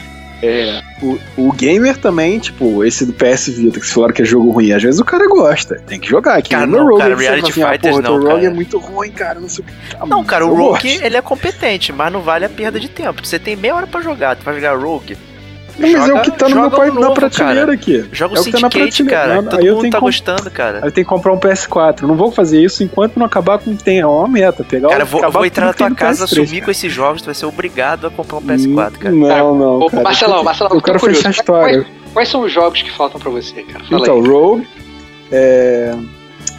[0.42, 4.24] É, o, o gamer também, tipo, esse do PS Vita, que se falaram que é
[4.24, 6.36] jogo ruim, às vezes o cara gosta, tem que jogar.
[6.36, 8.78] aqui cara, no não, Rogue, cara, Reality assim, Fighters ah, não, o Rogue é muito
[8.78, 9.96] ruim, cara, não sei o que.
[9.96, 13.26] Tá não, cara, o Rogue, ele é competente, mas não vale a perda de tempo.
[13.26, 15.16] Você tem meia hora pra jogar, tu vai jogar Rogue.
[15.78, 17.72] Não, mas é o que tá no meu pai na prateleira cara.
[17.72, 18.04] aqui.
[18.12, 19.42] Joga é o Syndicate, cara.
[19.42, 20.78] Todo aí eu mundo tá comp- gostando, cara.
[20.78, 22.02] Aí eu tenho que comprar um PS4.
[22.02, 24.00] Não vou fazer isso enquanto não acabar com o que tem.
[24.00, 24.64] É uma meta.
[24.64, 27.34] Pegar Cara, vou, vou entrar na tua casa, PS3, assumir com esses jogos, tu vai
[27.34, 29.14] ser obrigado a comprar um PS4, cara.
[29.14, 29.78] Não, não.
[29.80, 30.02] Ô, cara.
[30.02, 31.18] Marcelão, Marcelão, Eu tô quero curioso.
[31.22, 31.82] fechar a história.
[31.82, 33.84] Quais, quais são os jogos que faltam pra você, cara?
[33.84, 34.26] Fala Então, aí.
[34.28, 34.68] Rogue,
[35.30, 35.94] é,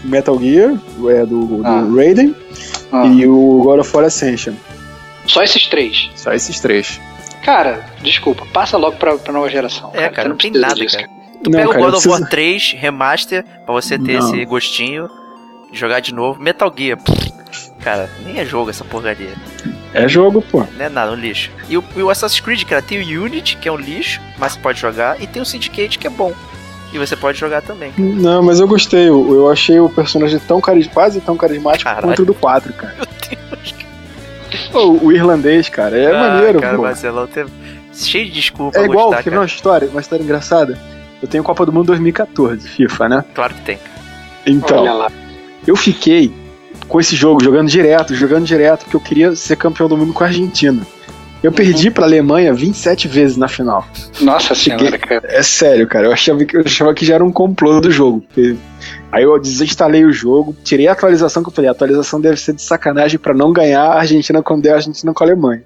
[0.04, 0.76] Metal Gear,
[1.10, 1.84] é, do, do Ah.
[1.96, 2.36] Raiden,
[2.92, 4.54] Ah, e o God of War Ascension.
[5.26, 6.10] Só esses três.
[6.16, 7.02] Só esses três.
[7.48, 9.90] Cara, desculpa, passa logo pra, pra nova geração.
[9.94, 11.10] É, cara, Você não tem precisa nada, disso, cara.
[11.42, 14.20] Tu Não, pega cara, o eu God of War preciso- 3 Remaster pra você ter
[14.20, 14.28] Não.
[14.34, 15.10] esse gostinho
[15.72, 16.42] de jogar de novo.
[16.42, 17.32] Metal Gear, pff,
[17.80, 19.34] cara, nem é jogo essa porcaria.
[19.94, 20.66] É jogo, pô.
[20.78, 21.50] Não é nada, um lixo.
[21.70, 24.52] E o, e o Assassin's Creed, cara, tem o Unity, que é um lixo, mas
[24.52, 26.34] você pode jogar, e tem o Syndicate, que é bom.
[26.92, 27.94] E você pode jogar também.
[27.98, 29.08] Não, mas eu gostei.
[29.08, 32.08] Eu, eu achei o personagem tão carismático, quase tão carismático Caralho.
[32.08, 32.94] quanto o do 4, cara.
[32.98, 33.06] Meu
[33.58, 33.76] Deus,
[34.72, 36.84] Pô, o irlandês, cara, é Ah, maneiro, cara, pô.
[36.84, 37.46] Marcelão, tem...
[37.94, 39.42] cheio de desculpa É igual, gostar, quer ver cara.
[39.42, 39.88] uma história?
[39.90, 40.80] Uma história engraçada?
[41.22, 43.26] Eu tenho Copa do Mundo 2014, FIFA, né?
[43.34, 43.80] Claro que tem.
[44.46, 45.12] Então, Olha lá.
[45.66, 46.32] eu fiquei
[46.88, 50.24] com esse jogo, jogando direto, jogando direto, porque eu queria ser campeão do mundo com
[50.24, 50.86] a Argentina.
[51.44, 53.88] Eu perdi pra Alemanha 27 vezes na final.
[54.22, 55.24] Nossa senhora, cara.
[55.28, 56.08] É sério, cara.
[56.08, 58.24] Eu achava que, eu achava que já era um complô do jogo.
[59.12, 62.54] Aí eu desinstalei o jogo, tirei a atualização que eu falei, a atualização deve ser
[62.54, 65.64] de sacanagem pra não ganhar a Argentina quando der a Argentina com a Alemanha.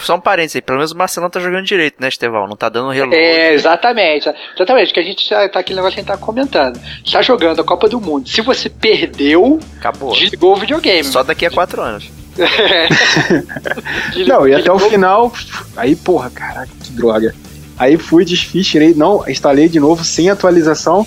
[0.00, 2.46] Só um parênteses aí, pelo menos o Marcelão tá jogando direito, né, Estevão?
[2.46, 3.16] Não tá dando reload.
[3.16, 4.30] É, exatamente.
[4.54, 6.78] Exatamente, que a gente já tá aquele negócio que a gente tá comentando.
[7.10, 8.28] Tá jogando a Copa do Mundo.
[8.28, 10.12] Se você perdeu, Acabou.
[10.12, 11.04] desligou o videogame.
[11.04, 12.23] Só daqui a quatro anos.
[12.36, 15.32] Desligou- Não, e até o final,
[15.76, 17.34] aí, porra, caraca, que droga.
[17.78, 21.06] Aí fui, desfiz, tirei, não, instalei de novo sem atualização.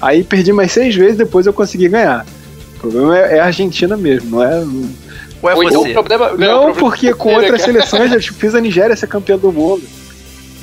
[0.00, 2.26] Aí perdi mais seis vezes, depois eu consegui ganhar.
[2.76, 4.64] O problema é, é a Argentina mesmo, não é.
[5.40, 5.92] Ou é você?
[5.92, 9.36] problema, Não, o problema porque com é outras seleções eu fiz a Nigéria ser campeã
[9.38, 9.82] do mundo.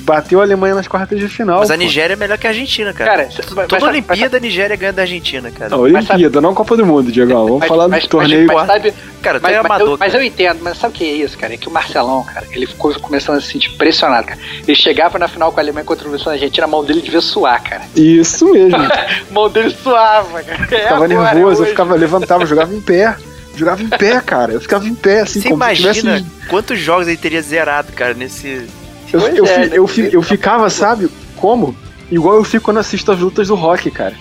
[0.06, 1.58] Bateu a Alemanha nas quartas de final.
[1.58, 1.80] Mas a pô.
[1.80, 3.10] Nigéria é melhor que a Argentina, cara.
[3.10, 5.70] Cara, mas- mas Toda sabe- Olimpíada a Nigéria ganha da Argentina, cara.
[5.70, 7.32] Não, Mas Olimpíada, não Copa do Mundo, Diego.
[7.34, 8.46] Vamos Mas- falar mas- do torneio.
[8.46, 9.88] Mas, mas sabe, Cara, tu mas, é mas amador.
[9.88, 11.54] eu, mas eu entendo, mas sabe o que é isso, cara?
[11.54, 14.38] É que o Marcelão, cara, ele ficou começando a se sentir pressionado, cara.
[14.64, 17.60] Ele chegava na final com a Alemanha contra a Argentina, a mão dele devia suar,
[17.64, 17.82] cara.
[17.96, 18.76] Isso mesmo.
[18.76, 18.88] A
[19.32, 20.62] mão dele suava, cara.
[20.62, 23.16] É ficava agora, nervoso, eu ficava, levantava, jogava em pé.
[23.56, 24.52] Jogava em pé, cara.
[24.52, 26.46] Eu ficava em pé, assim, Você como se imagina tivesse.
[26.46, 28.66] quantos jogos ele teria zerado, cara, nesse.
[29.12, 29.70] Eu, eu, é, fi- né?
[29.72, 31.76] eu, fi- eu ficava, sabe, como?
[32.10, 34.14] Igual eu fico quando assisto as lutas do rock, cara.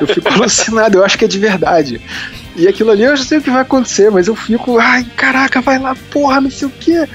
[0.00, 2.00] Eu fico alucinado, eu acho que é de verdade.
[2.56, 5.60] E aquilo ali eu já sei o que vai acontecer, mas eu fico, ai, caraca,
[5.60, 7.08] vai lá, porra, não sei o quê.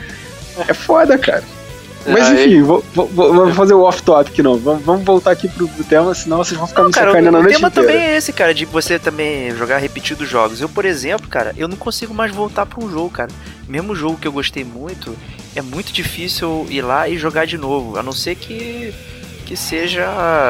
[0.67, 1.43] É foda, cara.
[2.07, 4.57] Mas Aí- enfim, vou, vou- vou- vamos fazer o off-topic, não.
[4.57, 7.39] Vamos, voltar aqui pro, pro tema, senão vocês vão ficar Não, me cara, sacaneando o,
[7.41, 7.87] o noite tema inteira.
[7.89, 10.61] também é esse, cara, de você também jogar repetidos jogos.
[10.61, 13.29] Eu, por exemplo, cara, eu não consigo mais voltar pra um jogo, cara.
[13.67, 15.15] Mesmo jogo que eu gostei muito,
[15.57, 17.97] é muito difícil ir lá e jogar de novo.
[17.97, 18.93] A não ser que
[19.45, 20.05] que seja,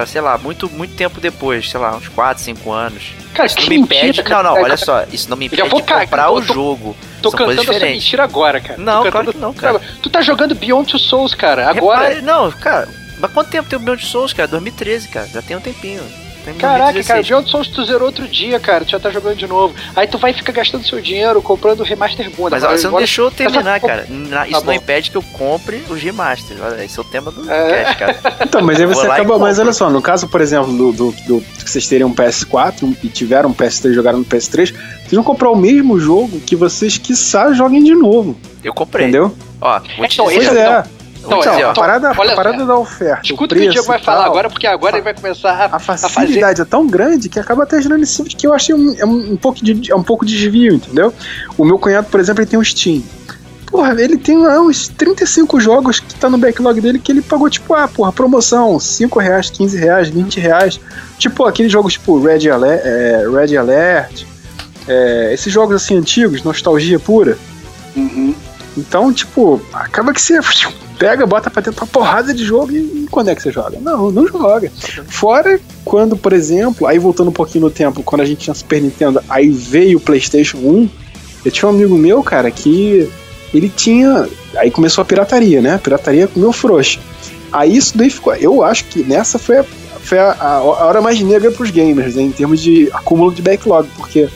[0.07, 3.11] sei lá, muito muito tempo depois, sei lá, uns 4, 5 anos.
[3.31, 4.05] Cara, Isso não me impede.
[4.07, 4.63] mentira, Não, não, cara.
[4.65, 6.97] olha só, isso não me impede de comprar eu o tô- jogo.
[7.21, 8.79] Tô São cantando essa mentira agora, cara.
[8.79, 9.79] Não, Tô claro cantando- que não, cara.
[10.01, 12.07] Tu tá jogando Beyond Two Souls, cara, agora.
[12.07, 12.89] Repare- não, cara,
[13.19, 14.47] mas quanto tempo tem o Beyond Souls, cara?
[14.47, 16.01] 2013, cara, já tem um tempinho.
[16.55, 17.07] Caraca, 2016.
[17.07, 18.85] cara, Beyond Souls tu zerou outro dia, cara.
[18.85, 19.73] Tu já tá jogando de novo.
[19.95, 22.51] Aí tu vai ficar gastando seu dinheiro comprando remaster bunda.
[22.51, 24.05] Mas Agora- você não deixou eu terminar, essa- cara.
[24.09, 26.59] Na- isso Tá não impede que eu compre os remasters.
[26.61, 27.83] Olha, esse é o tema do É.
[27.83, 28.17] cast, cara.
[28.47, 29.37] Então, mas aí você acaba.
[29.39, 32.95] Mas olha só, no caso, por exemplo, do, do, do- que vocês teriam um PS4
[33.03, 36.55] e tiveram um PS3 e jogaram no PS3, vocês vão comprar o mesmo jogo que
[36.55, 38.37] vocês, quiçá, joguem de novo.
[38.63, 39.05] Eu comprei.
[39.07, 39.35] Entendeu?
[39.59, 40.83] Ó, vou te Então, dizer, é-
[41.27, 41.71] te então, dizer, ó.
[41.71, 43.21] a parada, olha a parada da oferta.
[43.23, 45.65] Escuta o que o preço Diego vai falar agora, porque agora ele vai começar a,
[45.65, 46.09] A a fazer.
[46.09, 49.05] facilidade é tão grande que acaba até gerando esse de que eu achei um, é
[49.05, 51.13] um, um pouco de, é um pouco de desvio, entendeu?
[51.57, 53.03] O meu cunhado, por exemplo, ele tem um Steam.
[53.67, 57.49] Porra, ele tem lá uns 35 jogos que tá no backlog dele que ele pagou,
[57.49, 60.79] tipo, ah, porra, promoção, 5 reais, 15 reais, 20 reais.
[61.17, 64.25] Tipo, aqueles jogos tipo Red Alert, é, Red Alert
[64.87, 67.37] é, esses jogos assim antigos, nostalgia pura.
[67.95, 68.33] Uhum.
[68.77, 70.39] Então, tipo, acaba que você
[70.97, 73.77] pega, bota pra dentro uma porrada de jogo e, e quando é que você joga?
[73.79, 74.71] Não, não joga.
[75.07, 78.81] Fora quando, por exemplo, aí voltando um pouquinho no tempo, quando a gente tinha Super
[78.81, 80.89] Nintendo, aí veio o PlayStation 1,
[81.45, 83.09] eu tinha um amigo meu, cara, que
[83.53, 84.27] ele tinha.
[84.57, 85.79] Aí começou a pirataria, né?
[85.81, 86.99] Pirataria comeu frouxa.
[87.51, 88.35] Aí isso daí ficou.
[88.35, 92.15] Eu acho que nessa foi a, foi a, a- a hora mais negra pros gamers,
[92.15, 92.23] né?
[92.23, 94.27] Em termos de acúmulo de backlog, porque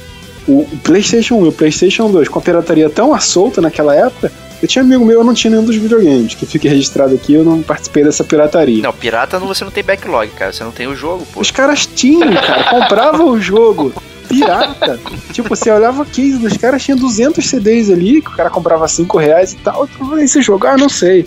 [0.47, 4.31] o PlayStation 1 e o PlayStation 2 com a pirataria tão à solta naquela época,
[4.61, 7.43] eu tinha amigo meu, eu não tinha nenhum dos videogames, que fique registrado aqui, eu
[7.43, 8.83] não participei dessa pirataria.
[8.83, 10.53] Não, pirata não, você não tem backlog, cara.
[10.53, 11.41] Você não tem o jogo, pô.
[11.41, 13.93] Os caras tinham, cara, compravam o jogo
[14.27, 14.99] pirata.
[15.33, 18.87] tipo, você olhava o case dos caras, tinha 200 CDs ali, que o cara comprava
[18.87, 19.87] 5 reais e tal.
[20.19, 21.25] Esse jogo, ah, não sei.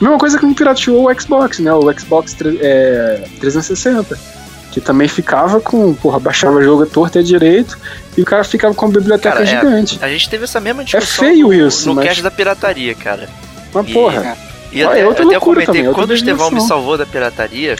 [0.00, 1.72] Mesma coisa que me pirateou o Xbox, né?
[1.72, 4.18] O Xbox é, 360.
[4.72, 7.78] Que também ficava com, porra, baixava jogo torto e direito
[8.16, 9.98] e o cara ficava com a biblioteca cara, é, gigante.
[10.00, 12.06] É, a gente teve essa mesma discussão é feio no, isso, no mas...
[12.06, 13.28] cast da pirataria, cara.
[13.72, 14.36] Mas, e, porra.
[14.72, 17.76] E até, é outra até eu comentei, também, quando o Estevão me salvou da pirataria,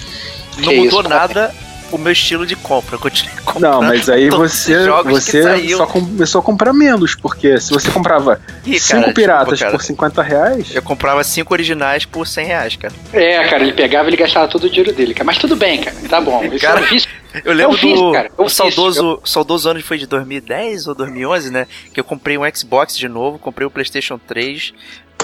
[0.59, 1.53] não que mudou isso, nada
[1.91, 2.97] o meu estilo de compra.
[2.97, 3.73] Eu continuei comprando.
[3.73, 9.13] Não, mas aí você, você só começou a comprar menos, porque se você comprava 5
[9.13, 10.75] piratas desculpa, por 50 reais.
[10.75, 12.95] Eu comprava 5 originais por 100 reais, cara.
[13.13, 15.15] É, cara, ele pegava e ele gastava todo o dinheiro dele.
[15.25, 16.45] Mas tudo bem, cara, tá bom.
[16.45, 16.97] Isso cara, é um
[17.45, 19.21] Eu lembro do cara, o saudoso, eu...
[19.25, 21.67] saudoso ano foi de 2010 ou 2011, né?
[21.93, 24.73] Que eu comprei um Xbox de novo, comprei o PlayStation 3,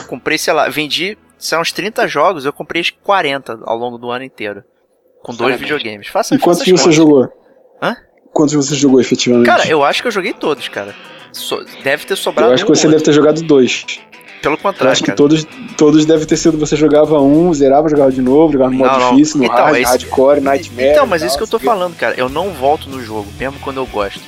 [0.09, 4.25] comprei, sei lá, vendi são uns 30 jogos, eu comprei 40 ao longo do ano
[4.25, 4.63] inteiro.
[5.23, 6.09] Com dois videogames.
[6.09, 6.95] Faça, e quantos você contas.
[6.95, 7.29] jogou?
[7.83, 7.97] Hã?
[8.33, 9.47] Quantos você jogou efetivamente?
[9.47, 10.95] Cara, eu acho que eu joguei todos, cara.
[11.33, 12.51] So, deve ter sobrado.
[12.51, 14.01] Eu acho que você deve ter jogado dois.
[14.43, 14.89] Pelo contrário.
[14.89, 15.13] Eu acho cara.
[15.13, 18.79] que todos, todos devem ter sido você jogava um, zerava, jogava de novo, jogava no
[18.79, 19.85] modo não, difícil, no então, hard, esse...
[19.85, 20.89] hardcore, nightmare.
[20.89, 22.15] Então, mas isso que eu tô falando, cara.
[22.17, 24.21] Eu não volto no jogo, mesmo quando eu gosto.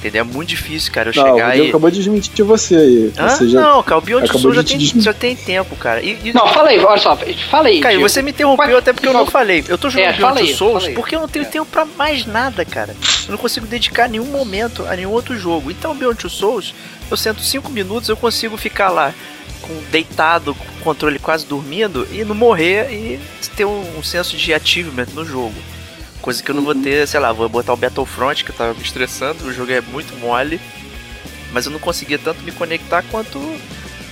[0.00, 0.22] Entendeu?
[0.22, 1.68] É muito difícil, cara, eu não, chegar e.
[1.68, 3.12] acabou de desmentir você aí.
[3.18, 6.00] Ah, você não, cara, o Beyond Soul já, tem, já tem tempo, cara.
[6.00, 6.32] E, e...
[6.32, 7.14] Não, fala aí, olha só,
[7.50, 7.80] fala aí.
[7.80, 9.62] Cara, você me interrompeu até porque eu não falei.
[9.68, 11.48] Eu tô jogando é, Beyond Souls porque eu não tenho é.
[11.48, 12.96] tempo pra mais nada, cara.
[13.26, 15.70] Eu não consigo dedicar nenhum momento a nenhum outro jogo.
[15.70, 16.74] Então, Beyond Two Souls,
[17.10, 19.12] eu sento 5 minutos, eu consigo ficar lá
[19.60, 23.20] com deitado, com o controle quase dormindo e não morrer e
[23.54, 25.54] ter um, um senso de achievement no jogo.
[26.20, 28.74] Coisa que eu não vou ter, sei lá, vou botar o Battlefront, que eu tava
[28.74, 30.60] me estressando, o jogo é muito mole.
[31.52, 33.38] Mas eu não conseguia tanto me conectar quanto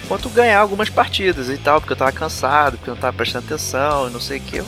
[0.09, 3.45] quanto ganhar algumas partidas e tal, porque eu tava cansado, porque eu não tava prestando
[3.45, 4.63] atenção e não sei o que.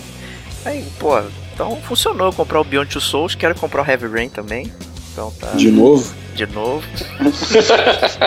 [0.67, 1.19] Aí, pô,
[1.55, 4.71] então funcionou comprar o Beyond Two Souls, quero comprar o Heavy Rain também.
[5.13, 5.49] Então tá.
[5.49, 6.15] De novo?
[6.35, 6.87] De novo.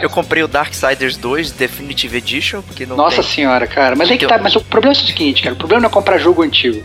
[0.02, 3.32] eu comprei o Darksiders 2 Definitive Edition, porque não Nossa tem...
[3.32, 3.96] senhora, cara.
[3.96, 5.56] Mas aí que tá, mas o problema é o seguinte, cara.
[5.56, 6.84] O problema não é comprar jogo antigo.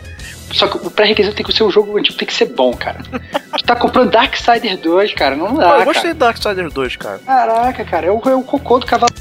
[0.53, 2.99] Só que o pré-requisito tem que ser um jogo antigo, tem que ser bom, cara.
[3.57, 5.73] tu tá comprando Darksider 2, cara, não dá.
[5.73, 7.19] Pô, eu gostei do Darksider 2, cara.
[7.19, 9.13] Caraca, cara, é o, é o cocô do cavalo.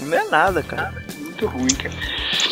[0.00, 0.92] Não é nada, cara.
[1.18, 1.94] Muito ruim, cara.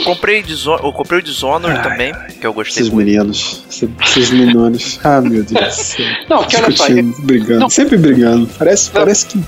[0.05, 0.44] Comprei,
[0.83, 3.07] eu comprei o Dishonored também, que eu gostei esses muito.
[3.07, 5.01] Meninos, esses meninos.
[5.05, 6.07] Ah, meu Deus do céu.
[6.29, 6.85] Não, porque olha só.
[7.20, 7.70] Brigando, não.
[7.70, 8.47] sempre brigando.
[8.59, 9.44] Parece, parece que.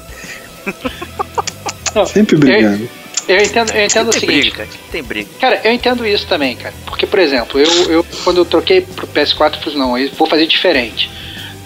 [1.94, 2.06] Não.
[2.06, 2.88] Sempre brigando.
[3.28, 4.26] Eu, entendo, eu entendo o seguinte.
[4.26, 4.68] Briga, cara.
[4.90, 5.30] Tem briga.
[5.40, 6.74] Cara, eu entendo isso também, cara.
[6.86, 10.28] Porque, por exemplo, eu, eu quando eu troquei pro PS4, eu falei, não, eu vou
[10.28, 11.10] fazer diferente.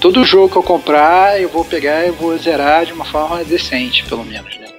[0.01, 4.05] Todo jogo que eu comprar, eu vou pegar e vou zerar de uma forma decente,
[4.05, 4.70] pelo menos, né?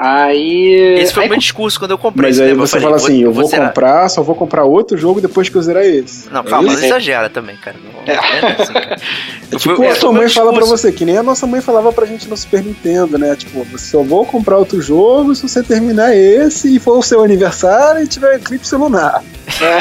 [0.00, 0.96] Aí.
[1.00, 2.30] Esse foi aí, o meu discurso quando eu comprei.
[2.30, 5.48] Mas aí você fala assim: eu vou, vou comprar, só vou comprar outro jogo depois
[5.48, 6.30] que eu zerar esse.
[6.30, 7.76] Não, calma, não exagera também, cara.
[7.82, 8.16] Não, é.
[8.16, 8.96] É, assim, cara.
[9.50, 12.06] é tipo, a sua mãe fala pra você, que nem a nossa mãe falava pra
[12.06, 13.34] gente no Super Nintendo, né?
[13.34, 17.24] Tipo, você só vou comprar outro jogo se você terminar esse e for o seu
[17.24, 19.24] aniversário e tiver eclipse lunar.
[19.60, 19.78] É.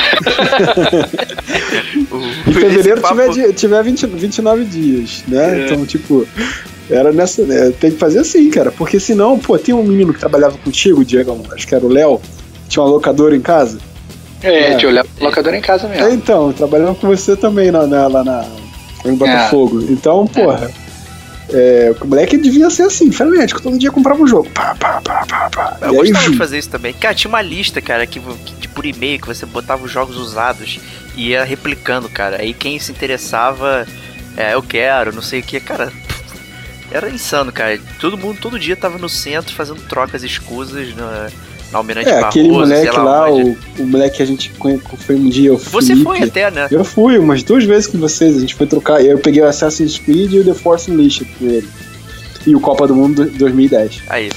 [2.50, 3.32] em fevereiro papo...
[3.32, 5.60] tiver, tiver 20, 29 dias, né?
[5.60, 5.66] É.
[5.66, 6.28] Então, tipo,
[6.90, 7.44] era nessa.
[7.44, 8.72] Né, tem que fazer assim, cara.
[8.72, 12.22] Porque senão, pô, tem um menino que trabalhava contigo, Diego, acho que era o Léo,
[12.68, 13.78] tinha uma locadora em casa.
[14.42, 14.78] É, é.
[14.78, 16.06] tinha uma locadora em casa mesmo.
[16.06, 18.46] É, então, trabalhava com você também lá na, lá na,
[19.06, 19.82] em Botafogo.
[19.82, 19.92] É.
[19.92, 20.72] Então, porra.
[21.50, 24.50] É, o moleque devia ser assim, frenético, todo dia comprava um jogo.
[24.50, 25.78] Pá, pá, pá, pá, pá.
[25.82, 26.94] Eu gostava aí, de fazer isso também.
[26.94, 28.20] Cara, tinha uma lista, cara, que,
[28.60, 30.78] que por e-mail que você botava os jogos usados
[31.16, 32.42] e ia replicando, cara.
[32.42, 33.88] Aí quem se interessava,
[34.36, 35.90] é, eu quero, não sei o que, cara.
[36.92, 37.80] Era insano, cara.
[38.00, 41.30] Todo mundo, todo dia tava no centro fazendo trocas escusas na,
[41.72, 44.52] na Almirante é, Barroso, aquele moleque lá, o, o moleque que a gente
[44.98, 46.04] foi um dia, o Você Felipe.
[46.04, 46.68] foi até, né?
[46.72, 49.04] Eu fui umas duas vezes com vocês, a gente foi trocar.
[49.04, 51.68] Eu peguei o Assassin's Creed e o The Force Unleashed com ele.
[52.46, 54.04] E o Copa do Mundo 2010.
[54.08, 54.30] Aí.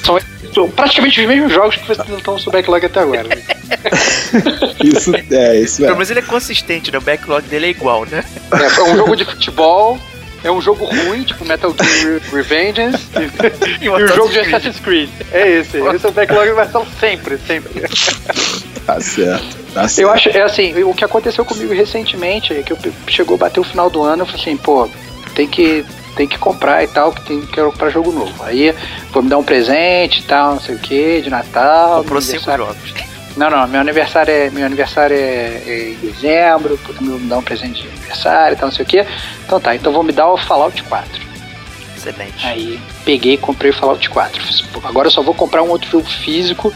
[0.52, 3.28] São, praticamente os mesmos jogos que vocês estão no seu backlog até agora.
[3.28, 3.36] Né?
[4.82, 5.94] isso, é, isso é.
[5.94, 6.98] Mas ele é consistente, né?
[6.98, 8.24] O backlog dele é igual, né?
[8.50, 9.96] É, um jogo de futebol,
[10.42, 13.06] é um jogo ruim, tipo Metal Gear Revengeance,
[13.80, 15.10] e, e um jogo de Assassin's Creed.
[15.32, 15.78] É esse.
[15.78, 17.80] Esse é o backlog universal sempre, sempre.
[18.86, 19.56] Tá certo.
[19.74, 20.00] Tá certo.
[20.00, 23.60] Eu acho, é assim, o que aconteceu comigo recentemente é que eu chegou a bater
[23.60, 24.88] o final do ano, eu falei assim, pô,
[25.34, 25.84] tem que
[26.16, 28.34] tem que comprar e tal, que tem que comprar jogo novo.
[28.42, 28.74] Aí
[29.12, 31.98] vou me dar um presente e tal, não sei o que, de Natal.
[31.98, 32.76] Comprou cinco jogos.
[33.36, 37.42] Não, não, meu aniversário é, meu aniversário é, é em dezembro, puta, me dar um
[37.42, 39.06] presente de aniversário e tal, não sei o que.
[39.44, 41.30] Então tá, então vou me dar o Fallout 4.
[42.00, 42.46] Excelente.
[42.46, 44.42] Aí peguei e comprei o Fallout 4.
[44.84, 46.72] Agora eu só vou comprar um outro jogo físico.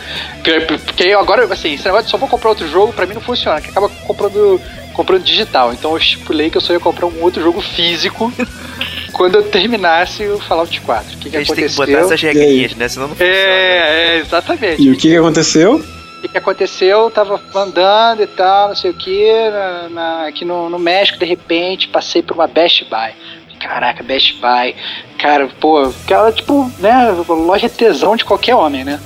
[0.69, 3.61] Porque agora, assim, esse negócio de só vou comprar outro jogo, pra mim não funciona,
[3.61, 4.61] que acaba comprando,
[4.93, 5.73] comprando digital.
[5.73, 8.31] Então eu estipulei que eu só ia comprar um outro jogo físico
[9.15, 11.17] quando eu terminasse o Fallout 4.
[11.17, 11.85] O que, que a gente aconteceu?
[11.87, 12.89] tem que botar essas regrinhas, né?
[12.89, 13.33] Senão não funciona.
[13.35, 14.83] É, é, exatamente.
[14.83, 15.83] E o que, que aconteceu?
[16.27, 17.05] O que aconteceu?
[17.05, 21.19] Eu tava andando e tal, não sei o que, na, na, aqui no, no México,
[21.19, 23.13] de repente, passei por uma Best Buy.
[23.61, 24.75] Caraca, Best Buy.
[25.19, 29.01] Cara, pô, aquela, tipo, né, loja tesão de qualquer homem, né?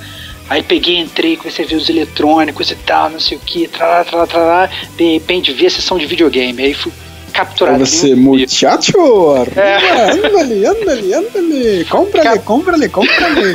[0.49, 4.03] Aí peguei, entrei, comecei a ver os eletrônicos e tal, não sei o que, tralá,
[4.03, 4.69] tralá, tralá.
[4.97, 6.63] De repente vi a sessão de videogame.
[6.63, 6.91] Aí fui
[7.31, 7.85] capturado.
[7.85, 8.97] Você, muchacho,
[9.55, 10.11] é.
[10.11, 11.85] andale, andale, andale.
[11.85, 13.53] Compra-lhe, compra-lhe, compra-lhe.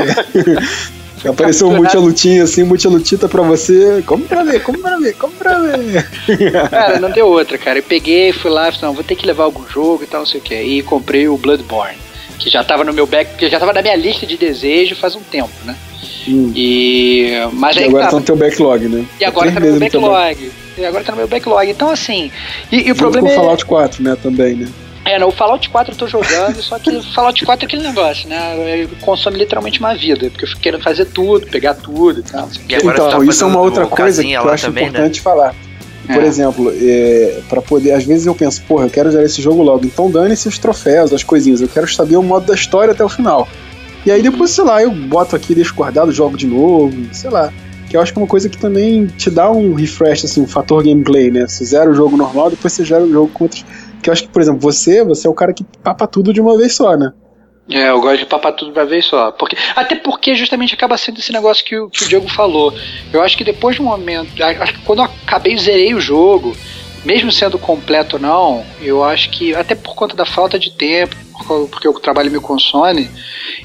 [1.30, 4.02] Apareceu um multilutinha assim, multilutita pra você.
[4.06, 6.02] Compra-lhe, compra-lhe, compra-lhe.
[6.70, 7.78] Cara, não deu outra, cara.
[7.78, 10.26] Eu peguei, fui lá, falei, não, vou ter que levar algum jogo e tal, não
[10.26, 10.54] sei o que.
[10.54, 11.96] E comprei o Bloodborne,
[12.38, 15.14] que já tava no meu back, que já tava na minha lista de desejo faz
[15.14, 15.76] um tempo, né?
[16.28, 16.52] Hum.
[16.54, 17.32] E.
[17.52, 19.04] Mas e aí, agora tá no teu backlog, né?
[19.20, 20.52] E agora tá no meu backlog.
[20.76, 21.70] E agora tá no meu backlog.
[21.70, 22.30] Então, assim.
[22.72, 23.36] E, e o problema com é.
[23.36, 24.16] Fallout 4, né?
[24.20, 24.68] Também, né?
[25.04, 28.88] É, no Fallout 4 eu tô jogando, só que Fallout 4 é aquele negócio, né?
[29.02, 32.48] Consome literalmente uma vida, porque eu fico querendo fazer tudo, pegar tudo e tal.
[32.68, 34.90] E então, tá isso é uma outra coisa que eu acho também, né?
[34.90, 35.22] importante né?
[35.22, 35.54] falar.
[36.06, 36.26] Por é.
[36.26, 37.92] exemplo, é, para poder.
[37.92, 39.84] Às vezes eu penso, porra, eu quero jogar esse jogo logo.
[39.84, 41.60] Então dane-se os troféus, as coisinhas.
[41.60, 43.48] Eu quero saber o modo da história até o final.
[44.04, 47.52] E aí depois, sei lá, eu boto aqui, deixo guardado, jogo de novo, sei lá.
[47.88, 50.46] Que eu acho que é uma coisa que também te dá um refresh, assim, um
[50.46, 51.46] fator gameplay, né?
[51.46, 53.64] Você zera o jogo normal, depois você gera o jogo com outros.
[54.04, 56.38] Que eu acho que, por exemplo, você, você é o cara que papa tudo de
[56.38, 57.10] uma vez só, né?
[57.70, 59.32] É, eu gosto de papar tudo de uma vez só.
[59.32, 62.74] Porque, até porque justamente acaba sendo esse negócio que o, que o Diego falou.
[63.10, 64.30] Eu acho que depois de um momento.
[64.42, 66.54] Acho que quando eu acabei, zerei o jogo,
[67.04, 71.14] mesmo sendo completo ou não, eu acho que, até por conta da falta de tempo,
[71.70, 73.10] porque o trabalho me consome,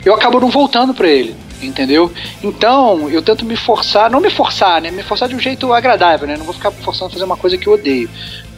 [0.04, 2.12] eu acabo não voltando para ele, entendeu?
[2.44, 4.92] Então, eu tento me forçar, não me forçar, né?
[4.92, 6.36] Me forçar de um jeito agradável, né?
[6.36, 8.10] Não vou ficar forçando a fazer uma coisa que eu odeio,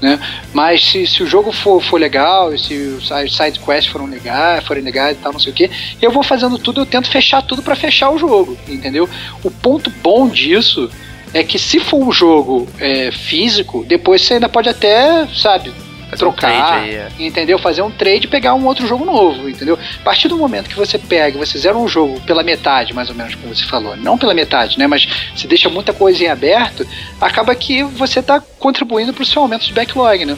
[0.01, 0.19] né?
[0.53, 4.83] Mas se, se o jogo for, for legal, se as side quests foram legais, forem
[4.83, 5.69] legais e tal, não sei o que,
[6.01, 9.07] eu vou fazendo tudo, eu tento fechar tudo para fechar o jogo, entendeu?
[9.43, 10.89] O ponto bom disso
[11.33, 15.73] é que se for um jogo é, físico, depois você ainda pode até, sabe,
[16.17, 17.07] trocar, um aí, é.
[17.19, 17.57] entendeu?
[17.57, 19.77] Fazer um trade e pegar um outro jogo novo, entendeu?
[19.99, 23.15] A partir do momento que você pega, você zera um jogo pela metade, mais ou
[23.15, 24.87] menos, como você falou, não pela metade, né?
[24.87, 26.85] Mas se deixa muita coisa em aberto,
[27.19, 30.37] acaba que você está contribuindo para o seu aumento de backlog, né?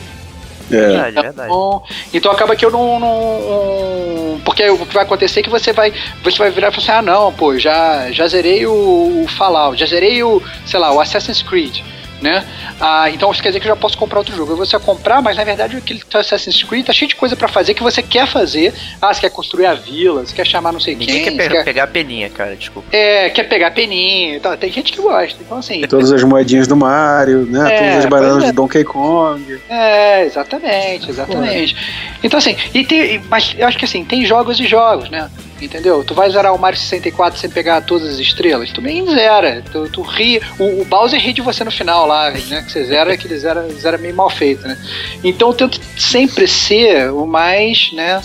[0.71, 0.75] É.
[0.75, 1.49] Verdade, verdade.
[1.49, 1.83] Então,
[2.13, 5.93] então acaba que eu não, não, Porque o que vai acontecer é que você vai.
[6.23, 9.79] Você vai virar e falar assim, ah não, pô, já, já zerei o, o Fallout,
[9.79, 11.81] já zerei o, sei lá, o Assassin's Creed
[12.23, 12.45] né?
[12.79, 14.55] Ah, então isso quer dizer que eu já posso comprar outro jogo.
[14.55, 17.83] Você comprar, mas na verdade aquele Assassin's Creed tá cheio de coisa para fazer que
[17.83, 18.73] você quer fazer.
[19.01, 21.31] Ah, você quer construir a vila, você quer chamar não sei Ninguém quem.
[21.31, 22.87] Ninguém quer, quer pegar a peninha, cara, desculpa.
[22.95, 24.37] É, quer pegar a peninha.
[24.37, 25.37] Então, tem gente que gosta.
[25.41, 25.81] Então, assim.
[25.81, 27.73] Todas as moedinhas do Mario, né?
[27.73, 28.47] É, Todas as bananas é.
[28.47, 29.59] de Donkey Kong.
[29.69, 31.75] É, exatamente, exatamente.
[31.75, 31.81] Pô.
[32.23, 35.29] Então, assim, e tem, mas eu acho que assim, tem jogos e jogos, né?
[35.65, 36.03] Entendeu?
[36.03, 38.71] Tu vai zerar o Mario 64 sem pegar todas as estrelas?
[38.71, 39.63] Tu nem zera.
[39.71, 40.41] Tu, tu ri.
[40.59, 42.61] O, o, Bowser ri de você no final lá, né?
[42.61, 44.77] Que você zera, que ele zera, zera meio mal feito, né?
[45.23, 48.21] Então eu tento sempre ser o mais, né?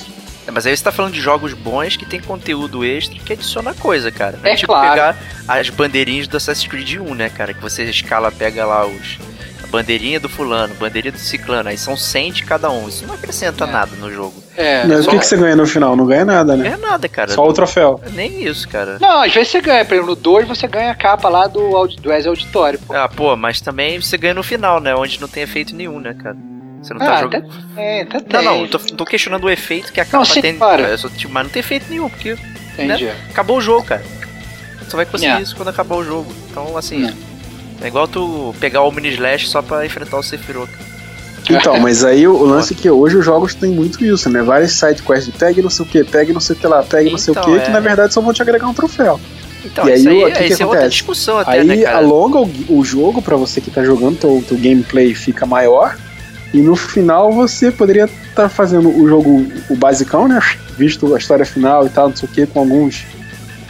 [0.47, 3.74] É, mas aí você tá falando de jogos bons que tem conteúdo extra que adiciona
[3.74, 4.39] coisa, cara.
[4.43, 4.91] É, é tipo claro.
[4.91, 5.16] pegar
[5.47, 7.53] as bandeirinhas do Assassin's Creed 1, né, cara?
[7.53, 9.18] Que você escala, pega lá os
[9.71, 12.89] bandeirinha do fulano, bandeirinha do ciclano, aí são 100 de cada um.
[12.89, 13.66] Isso não acrescenta é.
[13.71, 14.35] nada no jogo.
[14.57, 14.85] É.
[14.85, 15.11] Mas só...
[15.11, 15.95] o que, que você ganha no final?
[15.95, 16.64] Não ganha nada, né?
[16.64, 17.31] Não ganha nada, cara.
[17.31, 18.01] Só o troféu.
[18.12, 18.99] Nem isso, cara.
[19.01, 19.85] Não, às vezes você ganha.
[19.85, 22.95] Por exemplo, no 2 você ganha a capa lá do, do Ezio Auditório, pô.
[22.95, 24.95] Ah, pô, mas também você ganha no final, né?
[24.95, 26.37] Onde não tem efeito nenhum, né, cara?
[26.83, 27.49] Você não tá ah, jogando.
[27.77, 30.57] É, tá não, não, tô, tô questionando o efeito que a capa não, sim, tem.
[30.57, 30.99] Claro.
[30.99, 32.37] Só, tipo, mas não tem efeito nenhum, porque.
[32.79, 34.03] Né, acabou o jogo, cara.
[34.81, 35.43] Você vai conseguir yeah.
[35.43, 36.33] isso quando acabar o jogo.
[36.51, 37.01] Então, assim.
[37.01, 37.16] Yeah.
[37.81, 40.70] É igual tu pegar o mini slash só pra enfrentar o Sephiroth.
[41.49, 44.43] Então, mas aí o, lance é que hoje os jogos têm muito isso, né?
[44.43, 46.83] Várias side quests de pegue não sei o que, pegue não sei o que lá,
[46.83, 47.61] pegue então, não sei o que, é...
[47.61, 49.20] que na verdade só vão te agregar um troféu.
[49.64, 50.89] Então, e aí, aí, o que, que é acontece?
[50.91, 51.99] discussão até, aí né, cara?
[51.99, 55.97] alonga o, o jogo para você que tá jogando, teu, teu gameplay fica maior,
[56.53, 60.41] e no final você poderia estar tá fazendo o jogo, o basicão, né?
[60.76, 63.05] Visto a história final e tal, não sei o que, com alguns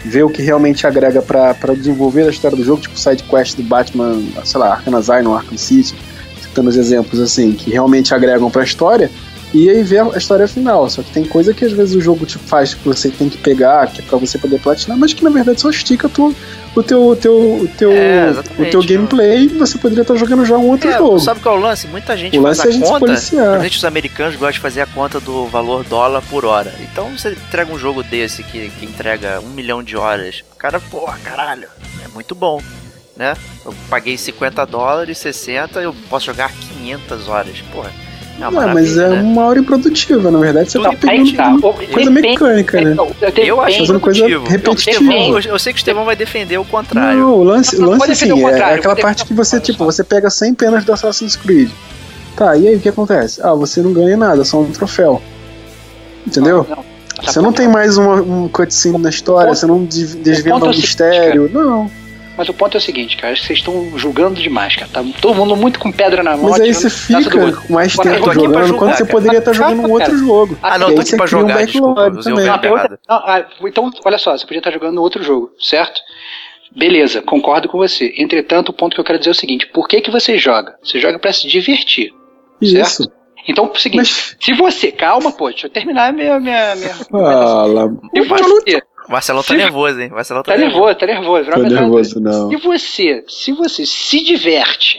[0.05, 3.63] ver o que realmente agrega para desenvolver a história do jogo, tipo side quest do
[3.63, 5.95] Batman, sei lá, Arkham Asylum, Arkham City,
[6.41, 9.11] citando os exemplos assim, que realmente agregam para a história,
[9.53, 10.89] e aí ver a história final.
[10.91, 13.39] Só que tem coisa que às vezes o jogo tipo, faz que você tem que
[13.39, 16.35] pegar, que é pra você poder platinar, mas que na verdade só estica tu,
[16.75, 20.45] o teu, o teu, o teu, é, o teu gameplay e você poderia estar jogando
[20.45, 21.19] já um outro é, jogo.
[21.19, 21.87] Sabe qual é o lance?
[21.89, 23.07] Muita gente o faz lance a, é a conta.
[23.07, 26.75] Principalmente os americanos gostam de fazer a conta do valor dólar por hora.
[26.81, 30.45] Então você entrega um jogo desse que, que entrega um milhão de horas.
[30.53, 31.69] O cara, porra, caralho,
[32.05, 32.61] é muito bom.
[33.17, 33.35] Né?
[33.65, 37.61] Eu paguei 50 dólares, 60, eu posso jogar 500 horas.
[37.73, 37.91] Porra,
[38.39, 39.21] não, mas é né?
[39.21, 41.73] uma hora improdutiva, na verdade você Tudo tá pegando tá.
[41.93, 42.97] coisa mecânica, né?
[43.37, 45.03] Eu acho Fazendo coisa repetitiva.
[45.03, 47.19] Não, eu, eu sei que o Estevão vai defender o contrário.
[47.21, 50.05] Não, o lance, Não, lance assim, o é, é aquela parte que você, tipo, você
[50.05, 51.71] pega 100 penas do Assassin's Creed.
[52.37, 53.41] Tá, e aí o que acontece?
[53.43, 55.21] Ah, você não ganha nada, só um troféu.
[56.27, 56.67] Entendeu?
[56.69, 56.85] Não,
[57.25, 60.71] Você não tem mais uma, um cutscene na história, você não des- desvenda é um
[60.71, 61.51] mistério.
[61.53, 61.91] Não.
[62.39, 64.89] Mas o ponto é o seguinte, cara, acho que vocês estão julgando demais, cara.
[64.93, 66.51] Tá todo mundo muito com pedra na mão.
[66.51, 69.11] Mas aí você fica mais tempo tô aqui pra jogando, julgar, quando você cara.
[69.11, 70.19] poderia estar Calma, jogando um outro cara.
[70.19, 70.59] jogo.
[70.63, 72.11] Ah, não, tô aqui pra cria um jogar, desculpa,
[72.61, 76.01] pergunta- não, ah, então, olha só, você podia estar jogando outro jogo, certo?
[76.77, 78.15] Beleza, concordo com você.
[78.17, 80.77] Entretanto, o ponto que eu quero dizer é o seguinte: por que, que você joga?
[80.83, 82.13] Você joga pra se divertir.
[82.63, 83.11] Isso.
[83.49, 84.93] Então, é o seguinte: Mas se você.
[84.93, 86.39] Calma, pô, deixa eu terminar a minha.
[86.39, 88.83] minha, minha fala, se você.
[89.09, 90.09] O Marcelão tá Se- nervoso, hein?
[90.11, 91.51] O Marcelão tá, Tá nervoso, tá nervoso.
[91.51, 92.51] tô nervoso não.
[92.51, 94.99] Se você, se você se diverte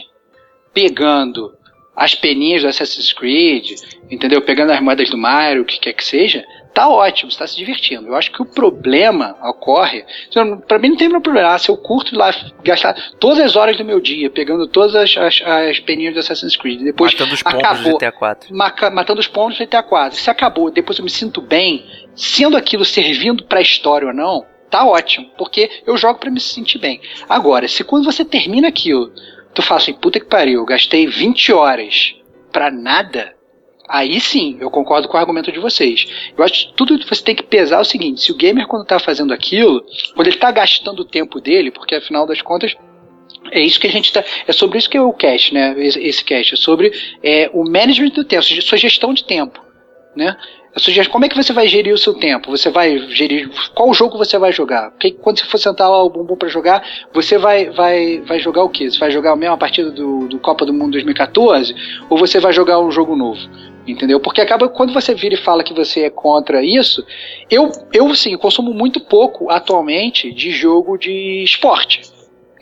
[0.74, 1.52] pegando
[1.96, 3.72] as peninhas do Assassin's Creed,
[4.10, 4.40] entendeu?
[4.42, 7.56] Pegando as moedas do Mario, o que quer que seja, tá ótimo, você tá se
[7.56, 8.06] divertindo.
[8.08, 10.04] Eu acho que o problema ocorre.
[10.66, 11.50] Pra mim não tem meu problema.
[11.52, 12.30] Ah, se eu curto lá
[12.64, 16.56] gastar todas as horas do meu dia pegando todas as, as, as peninhas do Assassin's
[16.56, 18.56] Creed, depois Matando os pontos acabou, do GTA 4.
[18.56, 20.18] maca- matando os pontos do GTA 4.
[20.18, 21.84] Se acabou, depois eu me sinto bem,
[22.20, 26.78] sendo aquilo servindo pra história ou não, tá ótimo, porque eu jogo pra me sentir
[26.78, 27.00] bem.
[27.26, 29.10] Agora, se quando você termina aquilo,
[29.54, 32.14] tu fala assim, puta que pariu, gastei 20 horas
[32.52, 33.34] pra nada,
[33.88, 36.06] aí sim, eu concordo com o argumento de vocês.
[36.36, 38.66] Eu acho que tudo que você tem que pesar é o seguinte, se o gamer
[38.66, 39.82] quando tá fazendo aquilo,
[40.14, 42.76] quando ele tá gastando o tempo dele, porque afinal das contas,
[43.50, 44.22] é isso que a gente tá.
[44.46, 45.74] É sobre isso que é o cache, né?
[45.78, 46.52] Esse, cache.
[46.52, 46.92] É sobre
[47.22, 49.58] é, o management do tempo, sua gestão de tempo.
[50.14, 50.36] Né?
[50.76, 52.50] Gestão- como é que você vai gerir o seu tempo?
[52.50, 53.50] Você vai gerir.
[53.74, 54.90] Qual jogo você vai jogar?
[54.92, 58.62] Porque quando você for sentar lá o bumbum para jogar, você vai, vai, vai jogar
[58.62, 58.88] o quê?
[58.88, 61.74] Você vai jogar a mesma partida do, do Copa do Mundo 2014?
[62.08, 63.40] Ou você vai jogar um jogo novo?
[63.86, 64.20] Entendeu?
[64.20, 67.04] Porque acaba quando você vira e fala que você é contra isso,
[67.50, 72.02] eu, eu sim, consumo muito pouco atualmente de jogo de esporte.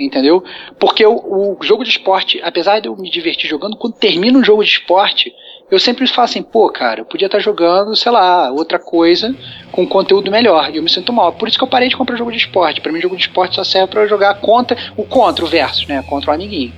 [0.00, 0.42] Entendeu?
[0.78, 4.44] Porque o, o jogo de esporte, apesar de eu me divertir jogando, quando termina um
[4.44, 5.34] jogo de esporte,
[5.70, 9.34] eu sempre falo assim, pô, cara, eu podia estar jogando, sei lá, outra coisa
[9.70, 10.70] com conteúdo melhor.
[10.72, 11.32] E eu me sinto mal.
[11.32, 12.80] Por isso que eu parei de comprar jogo de esporte.
[12.80, 15.86] Pra mim, jogo de esporte só serve pra eu jogar contra o contra, o versus,
[15.86, 16.02] né?
[16.08, 16.72] Contra o amiguinho.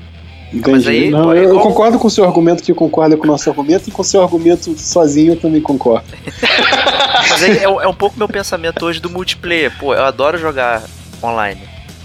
[0.53, 0.71] Entendi.
[0.73, 3.17] Mas aí, não, pô, eu, é eu igual- concordo com o seu argumento que concorda
[3.17, 6.07] com o nosso argumento e com o seu argumento sozinho eu também concordo.
[7.31, 9.73] Mas aí é, é um pouco meu pensamento hoje do multiplayer.
[9.79, 10.83] Pô, eu adoro jogar
[11.23, 11.61] online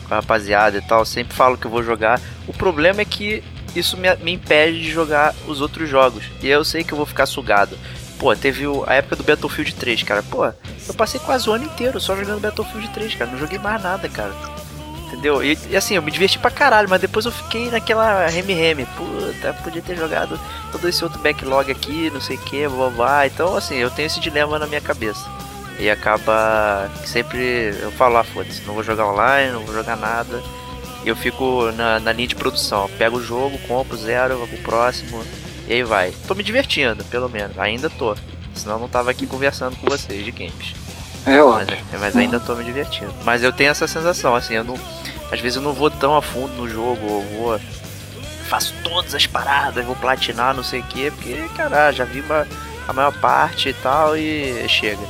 [0.07, 1.03] com a rapaziada e tal.
[1.05, 2.21] Sempre falo que eu vou jogar.
[2.47, 3.43] O problema é que
[3.75, 6.23] isso me, me impede de jogar os outros jogos.
[6.41, 7.77] E eu sei que eu vou ficar sugado.
[8.17, 10.23] Pô, teve o- a época do Battlefield 3, cara.
[10.23, 13.29] Pô, eu passei quase o ano inteiro só jogando Battlefield 3, cara.
[13.31, 14.33] Não joguei mais nada, cara.
[15.07, 15.43] Entendeu?
[15.43, 18.85] E, e assim, eu me diverti pra caralho, mas depois eu fiquei naquela reme-reme.
[18.97, 20.39] Puta, podia ter jogado
[20.71, 23.27] todo esse outro backlog aqui, não sei o que, blá.
[23.27, 25.29] Então, assim, eu tenho esse dilema na minha cabeça.
[25.77, 30.41] E acaba sempre eu falo, ah, foda-se, não vou jogar online, não vou jogar nada.
[31.05, 32.89] Eu fico na, na linha de produção.
[32.97, 35.23] Pego o jogo, compro zero, vou pro próximo.
[35.67, 36.11] E aí vai.
[36.27, 37.57] Tô me divertindo, pelo menos.
[37.59, 38.15] Ainda tô.
[38.53, 40.73] Senão eu não tava aqui conversando com vocês de games.
[41.25, 41.77] É Mas, óbvio.
[41.99, 43.13] mas ainda tô me divertindo.
[43.23, 44.75] Mas eu tenho essa sensação, assim, eu não.
[45.31, 47.59] Às vezes eu não vou tão a fundo no jogo, eu vou.
[48.47, 52.47] Faço todas as paradas, vou platinar, não sei o que, porque, cara, já vi uma-
[52.87, 55.01] a maior parte e tal e chega.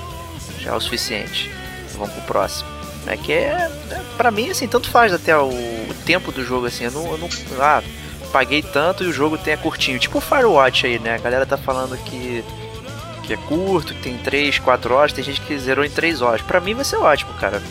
[0.59, 1.51] Já é o suficiente.
[1.95, 2.69] Vamos pro próximo.
[3.07, 3.69] É que é.
[3.91, 7.11] é pra mim, assim, tanto faz até o, o tempo do jogo, assim, eu não.
[7.11, 7.29] Eu não
[7.59, 7.81] ah,
[8.31, 9.99] paguei tanto e o jogo tem é curtinho.
[9.99, 11.15] Tipo o Firewatch aí, né?
[11.15, 12.43] A galera tá falando que
[13.25, 16.41] que é curto, que tem 3, 4 horas, tem gente que zerou em 3 horas.
[16.41, 17.61] Pra mim vai ser ótimo, cara.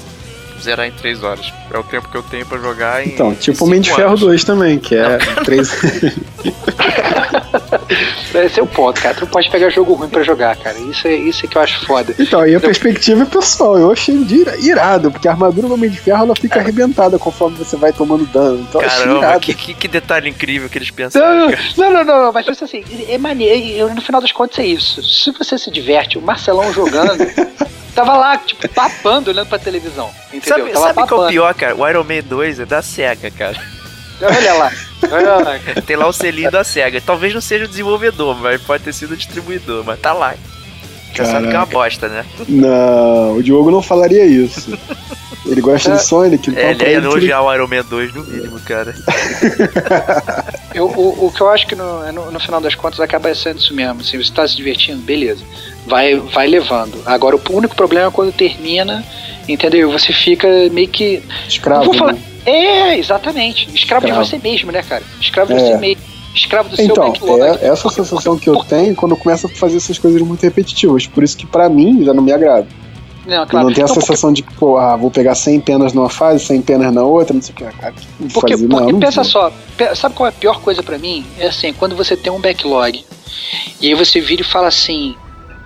[0.61, 1.53] Zerar em 3 horas.
[1.71, 3.11] É o tempo que eu tenho pra jogar em.
[3.11, 4.21] Então, tipo o Mente de Ferro anos.
[4.21, 5.71] 2 também, que é três.
[8.35, 9.15] Esse é o ponto, cara.
[9.15, 10.79] Tu não pode pegar jogo ruim pra jogar, cara.
[10.79, 12.15] Isso é, isso é que eu acho foda.
[12.19, 13.79] Então, aí a perspectiva é pessoal.
[13.79, 14.15] Eu achei
[14.61, 18.27] irado, porque a armadura do Homem de Ferro ela fica arrebentada conforme você vai tomando
[18.27, 18.67] dano.
[18.69, 19.41] Então, Caramba, irado.
[19.41, 21.41] que, que, que detalhe incrível que eles pensaram.
[21.41, 21.63] não, cara.
[21.77, 23.67] não, não, não, mas isso assim, é maneiro.
[23.69, 25.03] eu, No final das contas é isso.
[25.03, 27.25] Se você se diverte, o Marcelão jogando,
[27.95, 30.11] tava lá, tipo, papando, olhando pra televisão.
[30.33, 30.59] Entendeu?
[30.59, 31.77] Sabe, tava sabe qual é o pior, cara?
[31.77, 33.74] O Iron Man 2 é da SEGA, cara.
[34.23, 34.73] Olha lá,
[35.11, 35.59] olha lá.
[35.87, 37.01] Tem lá o selinho da SEGA.
[37.01, 40.35] Talvez não seja o desenvolvedor, mas pode ter sido o distribuidor, mas tá lá.
[41.15, 42.25] Já sabe que é uma bosta, né?
[42.49, 44.77] Não, o Diogo não falaria isso.
[45.47, 48.15] Ele gosta de Sonic, então É, ele pra ia ele elogiar o Iron Man 2
[48.15, 48.93] no mínimo, cara.
[50.75, 53.59] Eu, o, o que eu acho que no, no, no final das contas acaba sendo
[53.61, 54.03] isso mesmo.
[54.03, 55.45] Se você tá se divertindo, beleza.
[55.87, 57.01] Vai, vai levando.
[57.07, 59.05] Agora, o único problema é quando termina,
[59.47, 59.93] entendeu?
[59.93, 61.23] Você fica meio que.
[61.49, 61.85] escravo.
[61.85, 62.19] Não vou falar- né?
[62.47, 63.69] É, exatamente.
[63.75, 65.03] Escravo de você mesmo, né, cara?
[65.21, 65.67] Escravo de É.
[65.67, 66.03] você mesmo.
[66.35, 67.41] escravo do seu Então, backlog.
[67.41, 70.21] é essa Porque- sensação porque- que eu tenho quando eu começo a fazer essas coisas
[70.21, 71.07] muito repetitivas.
[71.07, 72.67] Por isso que pra mim já não me agrada.
[73.25, 73.69] Não, claro.
[73.69, 76.11] não tenho a Não, porque- sensação de que, pô, ah, vou pegar 100 penas numa
[76.11, 77.65] fase, 100 penas na outra, não sei o que.
[77.65, 79.53] Cara, que Porque, fazer, porque não, não pensa só,
[79.95, 81.25] sabe qual é a pior coisa pra mim?
[81.39, 83.05] É assim, quando você tem um backlog
[83.81, 85.15] e aí você vira e fala assim,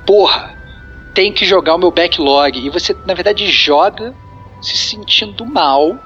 [0.06, 0.54] porra,
[1.14, 2.58] tem que jogar o meu backlog.
[2.58, 4.12] E você, na verdade, joga
[4.60, 5.96] se sentindo mal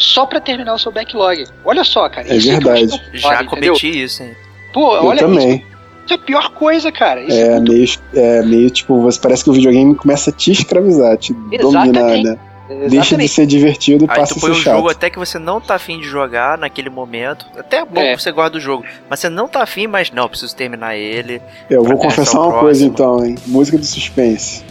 [0.00, 1.44] só pra terminar o seu backlog.
[1.64, 2.26] Olha só, cara.
[2.28, 3.02] É isso que eu verdade.
[3.14, 3.74] Já entendeu?
[3.74, 4.34] cometi isso, hein?
[4.72, 5.48] Pô, Eu olha também.
[5.56, 5.70] isso.
[6.06, 7.20] Isso é a pior coisa, cara.
[7.22, 10.50] Isso É muito- meio, é meio tipo, você parece que o videogame começa a te
[10.52, 11.58] escravizar, te domina,
[11.90, 12.24] Exatamente.
[12.24, 12.38] né?
[12.68, 13.28] Deixa de Exatamente.
[13.32, 14.76] ser divertido e Aí passa tu a põe ser um chato.
[14.76, 17.44] jogo até que você não tá afim de jogar naquele momento.
[17.58, 18.14] Até é bom É.
[18.14, 18.84] que você gosta do jogo.
[19.08, 21.42] Mas você não tá afim, mas não, preciso terminar ele.
[21.68, 23.34] Eu vou confessar o uma coisa então, hein?
[23.46, 24.62] Música do suspense.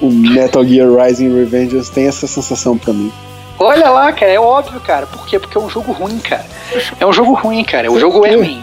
[0.00, 3.12] O Metal Gear Rising Revengeance tem essa sensação pra mim.
[3.60, 5.06] Olha lá, cara, é óbvio, cara.
[5.06, 5.38] Por quê?
[5.38, 6.44] Porque é um jogo ruim, cara.
[6.98, 7.92] É um jogo ruim, cara.
[7.92, 8.62] O jogo é ruim.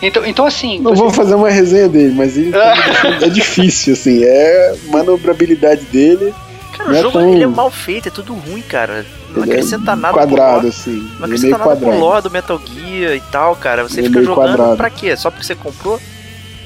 [0.00, 0.78] Então, então assim.
[0.78, 2.74] Não você- vou fazer uma resenha dele, mas ele tá
[3.22, 4.22] é difícil, assim.
[4.22, 6.32] É manobrabilidade dele.
[6.76, 9.04] Cara, Não o é jogo tão- ele é mal feito, é tudo ruim, cara.
[9.34, 10.68] Não ele é acrescenta nada pro quadrado, lore.
[10.68, 10.90] assim.
[11.18, 11.98] Não é acrescenta meio nada pro quadrado.
[12.00, 13.82] lore do Metal Gear e tal, cara.
[13.82, 14.76] Você Ele é fica jogando quadrado.
[14.76, 15.16] pra quê?
[15.16, 15.98] Só porque você comprou?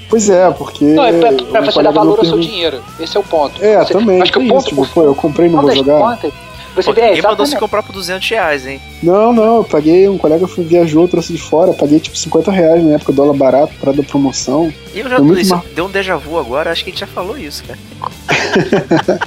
[0.09, 0.85] Pois é, porque.
[0.85, 2.83] Não, é pra, pra o você dar valor ao seu dinheiro.
[2.99, 3.65] Esse é o ponto.
[3.65, 4.21] É, Você- também.
[4.21, 4.59] Acho que o ponto.
[4.61, 5.99] isso, tipo, pô, eu comprei e não no vou jogar.
[6.01, 6.33] contas,
[6.75, 8.81] você Pô, vê, ninguém mandou você comprar por 200 reais, hein?
[9.03, 12.85] Não, não, eu paguei, um colega foi, viajou, trouxe de fora, paguei tipo 50 reais
[12.85, 14.73] na época, dólar barato, para da promoção.
[14.95, 15.65] E eu já isso mal.
[15.75, 17.79] deu um déjà vu agora, acho que a gente já falou isso, cara.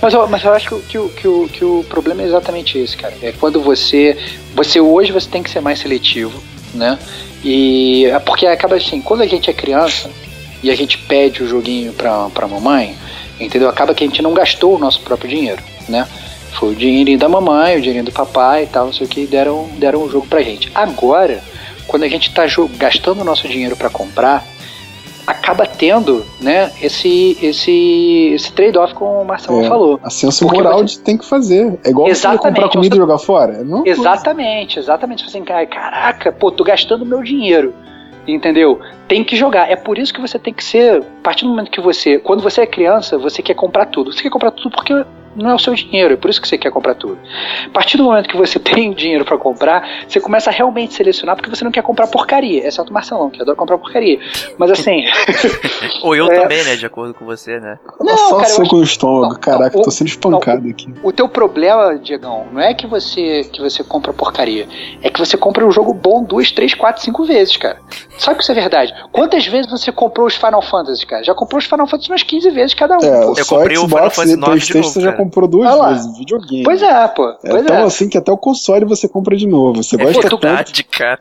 [0.00, 2.78] Mas, eu- mas eu acho que, o- que, que, o, que o problema é exatamente
[2.78, 3.14] esse, cara.
[3.22, 4.16] É quando você.
[4.54, 6.40] Você hoje você tem que ser mais seletivo,
[6.74, 6.98] né?
[7.44, 10.08] E é porque acaba assim, quando a gente é criança
[10.62, 12.96] e a gente pede o joguinho pra, pra mamãe,
[13.38, 13.68] entendeu?
[13.68, 16.06] Acaba que a gente não gastou o nosso próprio dinheiro, né?
[16.58, 19.20] Foi o dinheirinho da mamãe, o dinheirinho do papai e tal, não sei o que,
[19.22, 20.70] e deram, deram o jogo pra gente.
[20.74, 21.42] Agora,
[21.86, 22.44] quando a gente tá
[22.78, 24.42] gastando o nosso dinheiro pra comprar,
[25.26, 29.68] acaba tendo, né, esse, esse, esse trade-off como o Marcelo É.
[29.68, 30.00] falou.
[30.02, 31.78] A senso Porque moral você- de tem que fazer.
[31.84, 33.52] É igual você Exatamente, comprar comida você- e jogar fora.
[33.52, 34.00] É a mesma coisa.
[34.00, 35.24] Exatamente, exatamente.
[35.24, 37.74] Assim, cara, caraca, pô, tô gastando meu dinheiro.
[38.26, 38.80] Entendeu?
[39.06, 39.70] Tem que jogar.
[39.70, 41.00] É por isso que você tem que ser.
[41.00, 42.18] A partir do momento que você.
[42.18, 44.12] Quando você é criança, você quer comprar tudo.
[44.12, 44.92] Você quer comprar tudo porque
[45.36, 46.14] não é o seu dinheiro.
[46.14, 47.18] É por isso que você quer comprar tudo.
[47.66, 51.36] A partir do momento que você tem dinheiro pra comprar, você começa a realmente selecionar
[51.36, 52.66] porque você não quer comprar porcaria.
[52.66, 54.18] Exceto o Marcelão, que adora comprar porcaria.
[54.58, 55.02] Mas assim.
[56.02, 56.40] Ou eu É.
[56.42, 56.76] também, né?
[56.76, 57.78] De acordo com você, né?
[58.00, 59.32] Não, Só cara, eu soco no estômago.
[59.34, 60.92] Não, Caraca, não, tô sendo espancado aqui.
[61.02, 64.66] O teu problema, Diegão, não é que você que você compra porcaria.
[65.02, 67.78] É que você compra um jogo bom duas, três, quatro, cinco vezes, cara.
[68.18, 68.92] Sabe que isso é verdade?
[69.12, 71.22] Quantas vezes você comprou os Final Fantasy, cara?
[71.22, 73.00] Já comprou os Final Fantasy umas 15 vezes cada um.
[73.02, 73.40] É.
[73.40, 75.16] Eu comprei o Final Fantasy e IX de Playstation novo, cara.
[75.26, 75.88] Comprou duas Olha lá.
[75.92, 76.18] vezes.
[76.18, 76.62] Videogame.
[76.64, 77.28] Pois é, pô.
[77.44, 77.82] É Pois tão é.
[77.82, 79.82] assim que até o console você compra de novo.
[79.82, 80.38] Você É gosta tanto.
[80.40, 81.20] verdade, cara.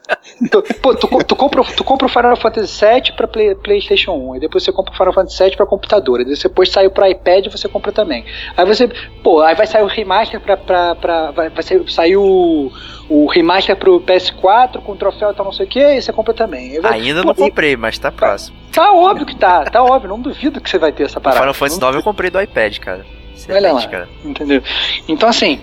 [0.51, 4.35] Tu, pô, tu, tu compra, tu compra o Final Fantasy VII pra Play- PlayStation 1,
[4.37, 7.45] e depois você compra o Final Fantasy VII pra computador, e depois saiu pra iPad
[7.45, 8.25] e você compra também.
[8.55, 8.87] Aí você,
[9.23, 10.55] pô, aí vai sair o remaster pra.
[10.57, 12.71] pra, pra vai, vai sair, sair o,
[13.09, 16.33] o remaster pro PS4 com troféu e tal, não sei o que, e você compra
[16.33, 16.79] também.
[16.79, 18.55] Vai- Ainda pô, não e- comprei, mas tá próximo.
[18.71, 21.39] Tá óbvio que tá, tá óbvio, não duvido que você vai ter essa O parada.
[21.41, 23.05] Final Fantasy Não- IX eu comprei do iPad, cara.
[23.49, 23.79] Olha lá.
[23.79, 24.09] Excelente, cara.
[24.23, 24.61] Entendeu?
[25.07, 25.59] Então, assim,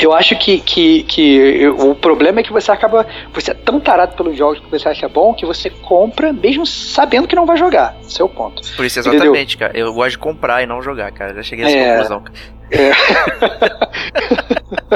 [0.00, 3.06] eu acho que, que, que eu- o problema é que você acaba.
[3.34, 7.28] Você é tão tarado pelos jogos que você acha bom que você compra mesmo sabendo
[7.28, 7.94] que não vai jogar.
[8.02, 8.62] Esse é o ponto.
[8.76, 9.20] Por isso, Entendeu?
[9.24, 9.76] exatamente, cara.
[9.78, 11.34] Eu gosto de comprar e não jogar, cara.
[11.34, 11.92] Já cheguei a essa É.
[11.92, 12.24] conclusão.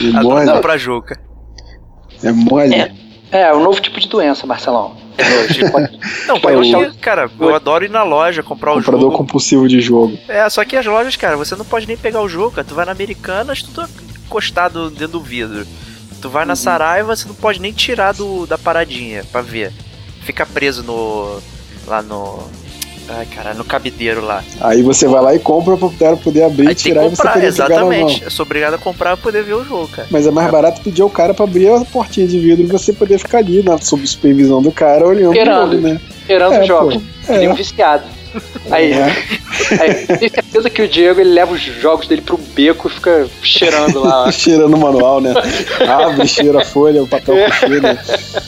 [0.00, 0.52] É Adoro mole.
[0.52, 1.20] comprar jogo, cara.
[2.22, 2.74] É mole.
[2.74, 2.92] É.
[3.30, 4.96] É, um novo tipo de doença, Marcelão.
[6.26, 9.16] Não, Tipo, eu, eu- cara, eu adoro ir na loja comprar o Comprador jogo.
[9.16, 10.18] compulsivo de jogo.
[10.28, 12.66] É, só que as lojas, cara, você não pode nem pegar o jogo, cara.
[12.66, 13.88] Tu vai na Americanas, tudo
[14.26, 15.66] encostado dentro do vidro.
[16.20, 16.56] Tu vai na Uhum.
[16.56, 19.72] Saraiva, você não pode nem tirar do, da paradinha pra ver.
[20.22, 21.40] Fica preso no.
[21.86, 22.42] lá no.
[23.10, 24.44] Ai, cara, no cabideiro lá.
[24.60, 27.06] Aí você vai lá e compra pra poder- poder abrir Aí e tem tirar que
[27.06, 27.48] e você comprar, na mão.
[27.48, 28.22] exatamente.
[28.24, 30.08] Eu sou obrigado a comprar pra poder ver o jogo, cara.
[30.10, 32.92] Mas é mais barato pedir ao cara pra abrir a portinha de vidro e você
[32.92, 35.72] poder ficar ali na, sob supervisão do cara olhando o Esperando.
[35.72, 36.00] jogo, né?
[36.20, 36.90] Esperando É, pô.
[37.32, 37.54] Ele é um É.
[37.54, 38.04] viciado.
[38.70, 39.04] Aí, É.
[39.80, 43.28] aí, tenho certeza que o Diego ele leva os jogos dele pro beco e fica
[43.42, 44.30] cheirando lá.
[44.32, 45.32] Cheirando o manual, né?
[45.88, 47.82] Abre, cheira a folha, o papel com cheiro.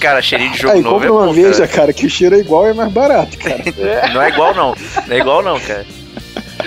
[0.00, 1.68] Cara, cheirinho de jogo Aí novo compra é uma bom, vez, cara.
[1.68, 3.62] cara, que o cheiro é igual e é mais barato, cara.
[4.12, 4.74] Não é igual não.
[5.06, 5.86] Não é igual não, cara.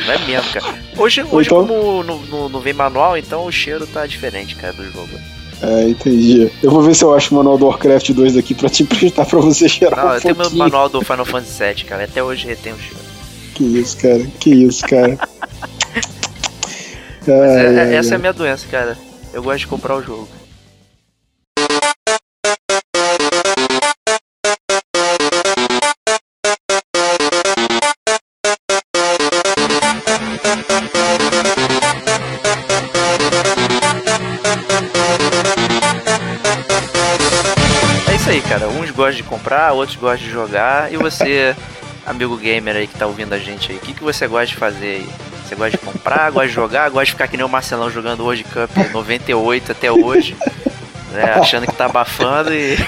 [0.06, 0.74] Não é mesmo, cara.
[0.98, 4.74] Hoje, hoje então- como não, não, não vem manual, então o cheiro tá diferente, cara,
[4.74, 5.10] do jogo.
[5.66, 6.52] É, entendi.
[6.62, 9.26] Eu vou ver se eu acho o manual do Warcraft 2 aqui pra te emprestar
[9.26, 10.64] pra você cheirar Não, um eu tenho meu pouquinho.
[10.64, 12.04] manual do Final Fantasy VII, cara.
[12.04, 12.98] Até hoje retém o cheiro.
[13.56, 14.28] Que isso, cara.
[14.40, 15.18] Que isso, cara.
[17.26, 18.20] Mas é- Ai, é- ai, essa é a ai.
[18.22, 18.98] minha doença, cara.
[19.34, 20.28] Eu gosto de comprar o jogo.
[39.04, 40.94] Gostam de comprar, outros gostam de jogar.
[40.94, 41.56] E você,
[42.06, 44.56] amigo gamer aí que tá ouvindo a gente aí, o que, que você gosta de
[44.56, 45.10] fazer aí?
[45.46, 48.24] Você gosta de comprar, gosta de jogar, gosta de ficar que nem o Marcelão jogando
[48.24, 50.38] World Cup 98 até hoje,
[51.12, 51.34] né?
[51.36, 52.78] Achando que tá abafando e.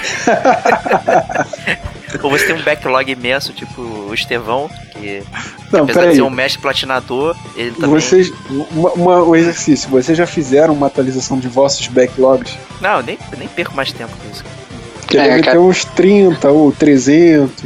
[2.22, 5.22] Ou você tem um backlog imenso, tipo o Estevão, que
[5.70, 7.90] Não, apesar de ser um mestre platinador, ele também.
[7.90, 8.32] Vocês.
[8.48, 12.56] Uma, uma, um exercício, vocês já fizeram uma atualização de vossos backlogs?
[12.80, 14.42] Não, eu nem, nem perco mais tempo com isso.
[15.06, 15.52] Que é, deve cara...
[15.52, 17.64] ter uns 30 ou 300.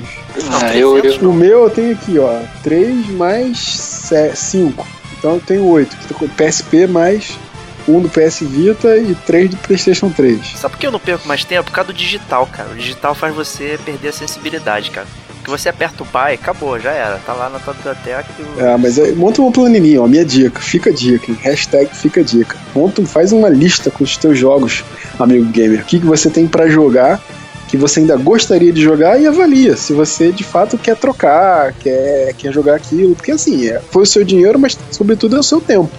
[0.50, 1.28] Ah, eu, eu...
[1.28, 4.86] O meu eu tenho aqui, ó, 3 mais 5.
[5.18, 5.96] Então eu tenho 8.
[6.36, 7.38] PSP mais
[7.88, 10.46] um do PS Vita e três do PlayStation 3.
[10.56, 11.64] Sabe por que eu não perco mais tempo?
[11.64, 12.70] Por causa do digital, cara.
[12.70, 15.06] O digital faz você perder a sensibilidade, cara.
[15.50, 17.18] Porque você aperta o pai, acabou, já era.
[17.18, 18.26] Tá lá na tua biblioteca.
[18.38, 18.60] O...
[18.60, 20.06] É, mas aí, monta uma planilhinha, ó.
[20.06, 21.32] Minha dica, fica dica.
[21.40, 22.56] Hashtag fica dica.
[22.74, 24.84] Monta, faz uma lista com os teus jogos,
[25.18, 25.80] amigo gamer.
[25.80, 27.20] O que, que você tem para jogar
[27.68, 32.34] que você ainda gostaria de jogar e avalia se você de fato quer trocar, quer,
[32.34, 33.14] quer jogar aquilo.
[33.14, 35.90] Porque assim, é, foi o seu dinheiro, mas sobretudo é o seu tempo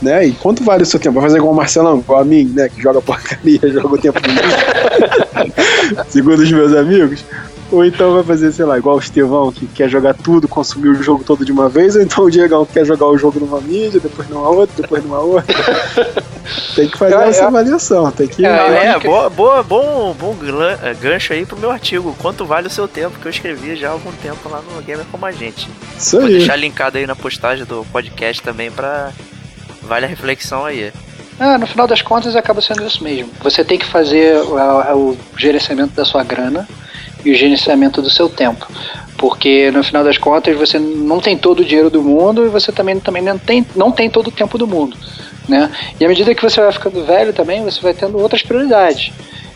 [0.00, 0.26] né?
[0.26, 1.16] E quanto vale o seu tempo?
[1.16, 2.68] Vai fazer igual o Marcelão, igual a mim, né?
[2.68, 4.28] Que joga porcaria, joga o tempo do.
[6.08, 7.22] Segundo os meus amigos.
[7.70, 11.02] Ou então vai fazer, sei lá, igual o Estevão, que quer jogar tudo, consumir o
[11.02, 13.60] jogo todo de uma vez, ou então o Diegão que quer jogar o jogo numa
[13.60, 15.54] mídia, depois numa outra, depois numa outra.
[16.74, 17.46] tem que fazer é, essa é.
[17.46, 18.44] avaliação, tem que...
[18.44, 20.36] É, é boa, boa, bom, bom
[20.82, 23.88] é, gancho aí pro meu artigo, quanto vale o seu tempo, que eu escrevi já
[23.88, 25.68] há algum tempo lá no Gamer Como a Gente.
[25.96, 26.38] Isso Vou aí.
[26.38, 29.12] deixar linkado aí na postagem do podcast também pra
[29.82, 30.92] Vale a reflexão aí.
[31.38, 33.30] Ah, no final das contas acaba sendo isso mesmo.
[33.42, 36.68] Você tem que fazer o, o gerenciamento da sua grana
[37.24, 38.66] e o gerenciamento do seu tempo.
[39.16, 42.72] Porque no final das contas você não tem todo o dinheiro do mundo e você
[42.72, 44.96] também, também não, tem, não tem todo o tempo do mundo.
[45.48, 45.70] Né?
[45.98, 49.12] E à medida que você vai ficando velho também, você vai tendo outras prioridades.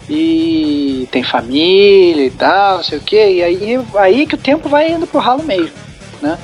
[0.09, 4.69] E tem família e tal, não sei o que, e aí, aí que o tempo
[4.69, 5.73] vai indo pro ralo mesmo.
[6.21, 6.39] Né?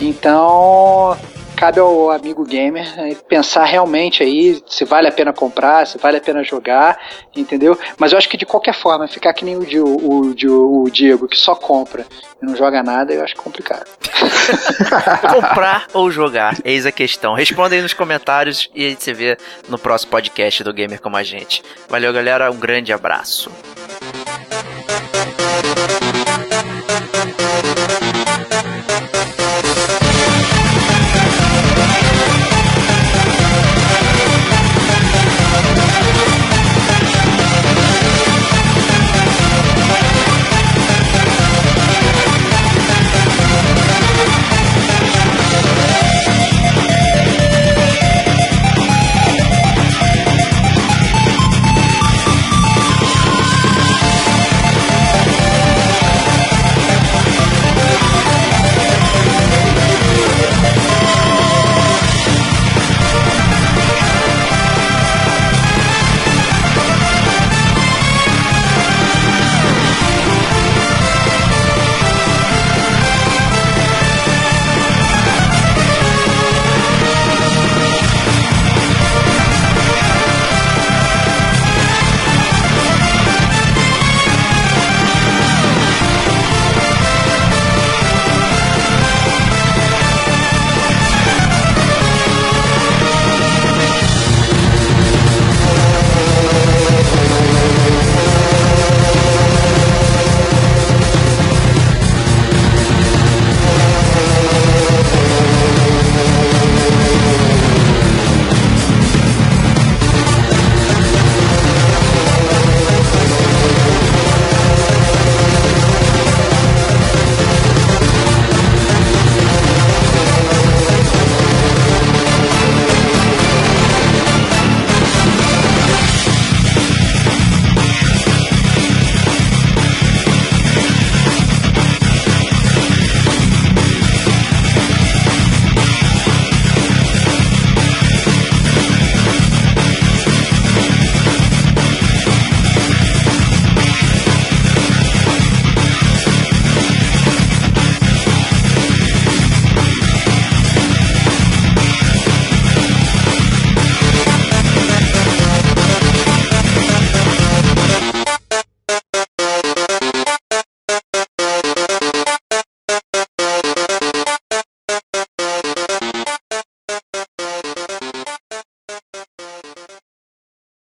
[0.00, 1.16] Então
[1.54, 6.18] cabe ao amigo gamer né, pensar realmente aí se vale a pena comprar, se vale
[6.18, 6.98] a pena jogar,
[7.34, 7.78] entendeu?
[7.98, 11.28] Mas eu acho que de qualquer forma, ficar que nem o, o, o, o Diego,
[11.28, 12.04] que só compra
[12.42, 13.86] e não joga nada, eu acho complicado.
[15.32, 16.56] comprar ou jogar?
[16.64, 17.34] Eis a questão.
[17.34, 19.36] Responda aí nos comentários e a gente se vê
[19.68, 21.62] no próximo podcast do Gamer Como a Gente.
[21.88, 22.50] Valeu, galera.
[22.50, 23.50] Um grande abraço.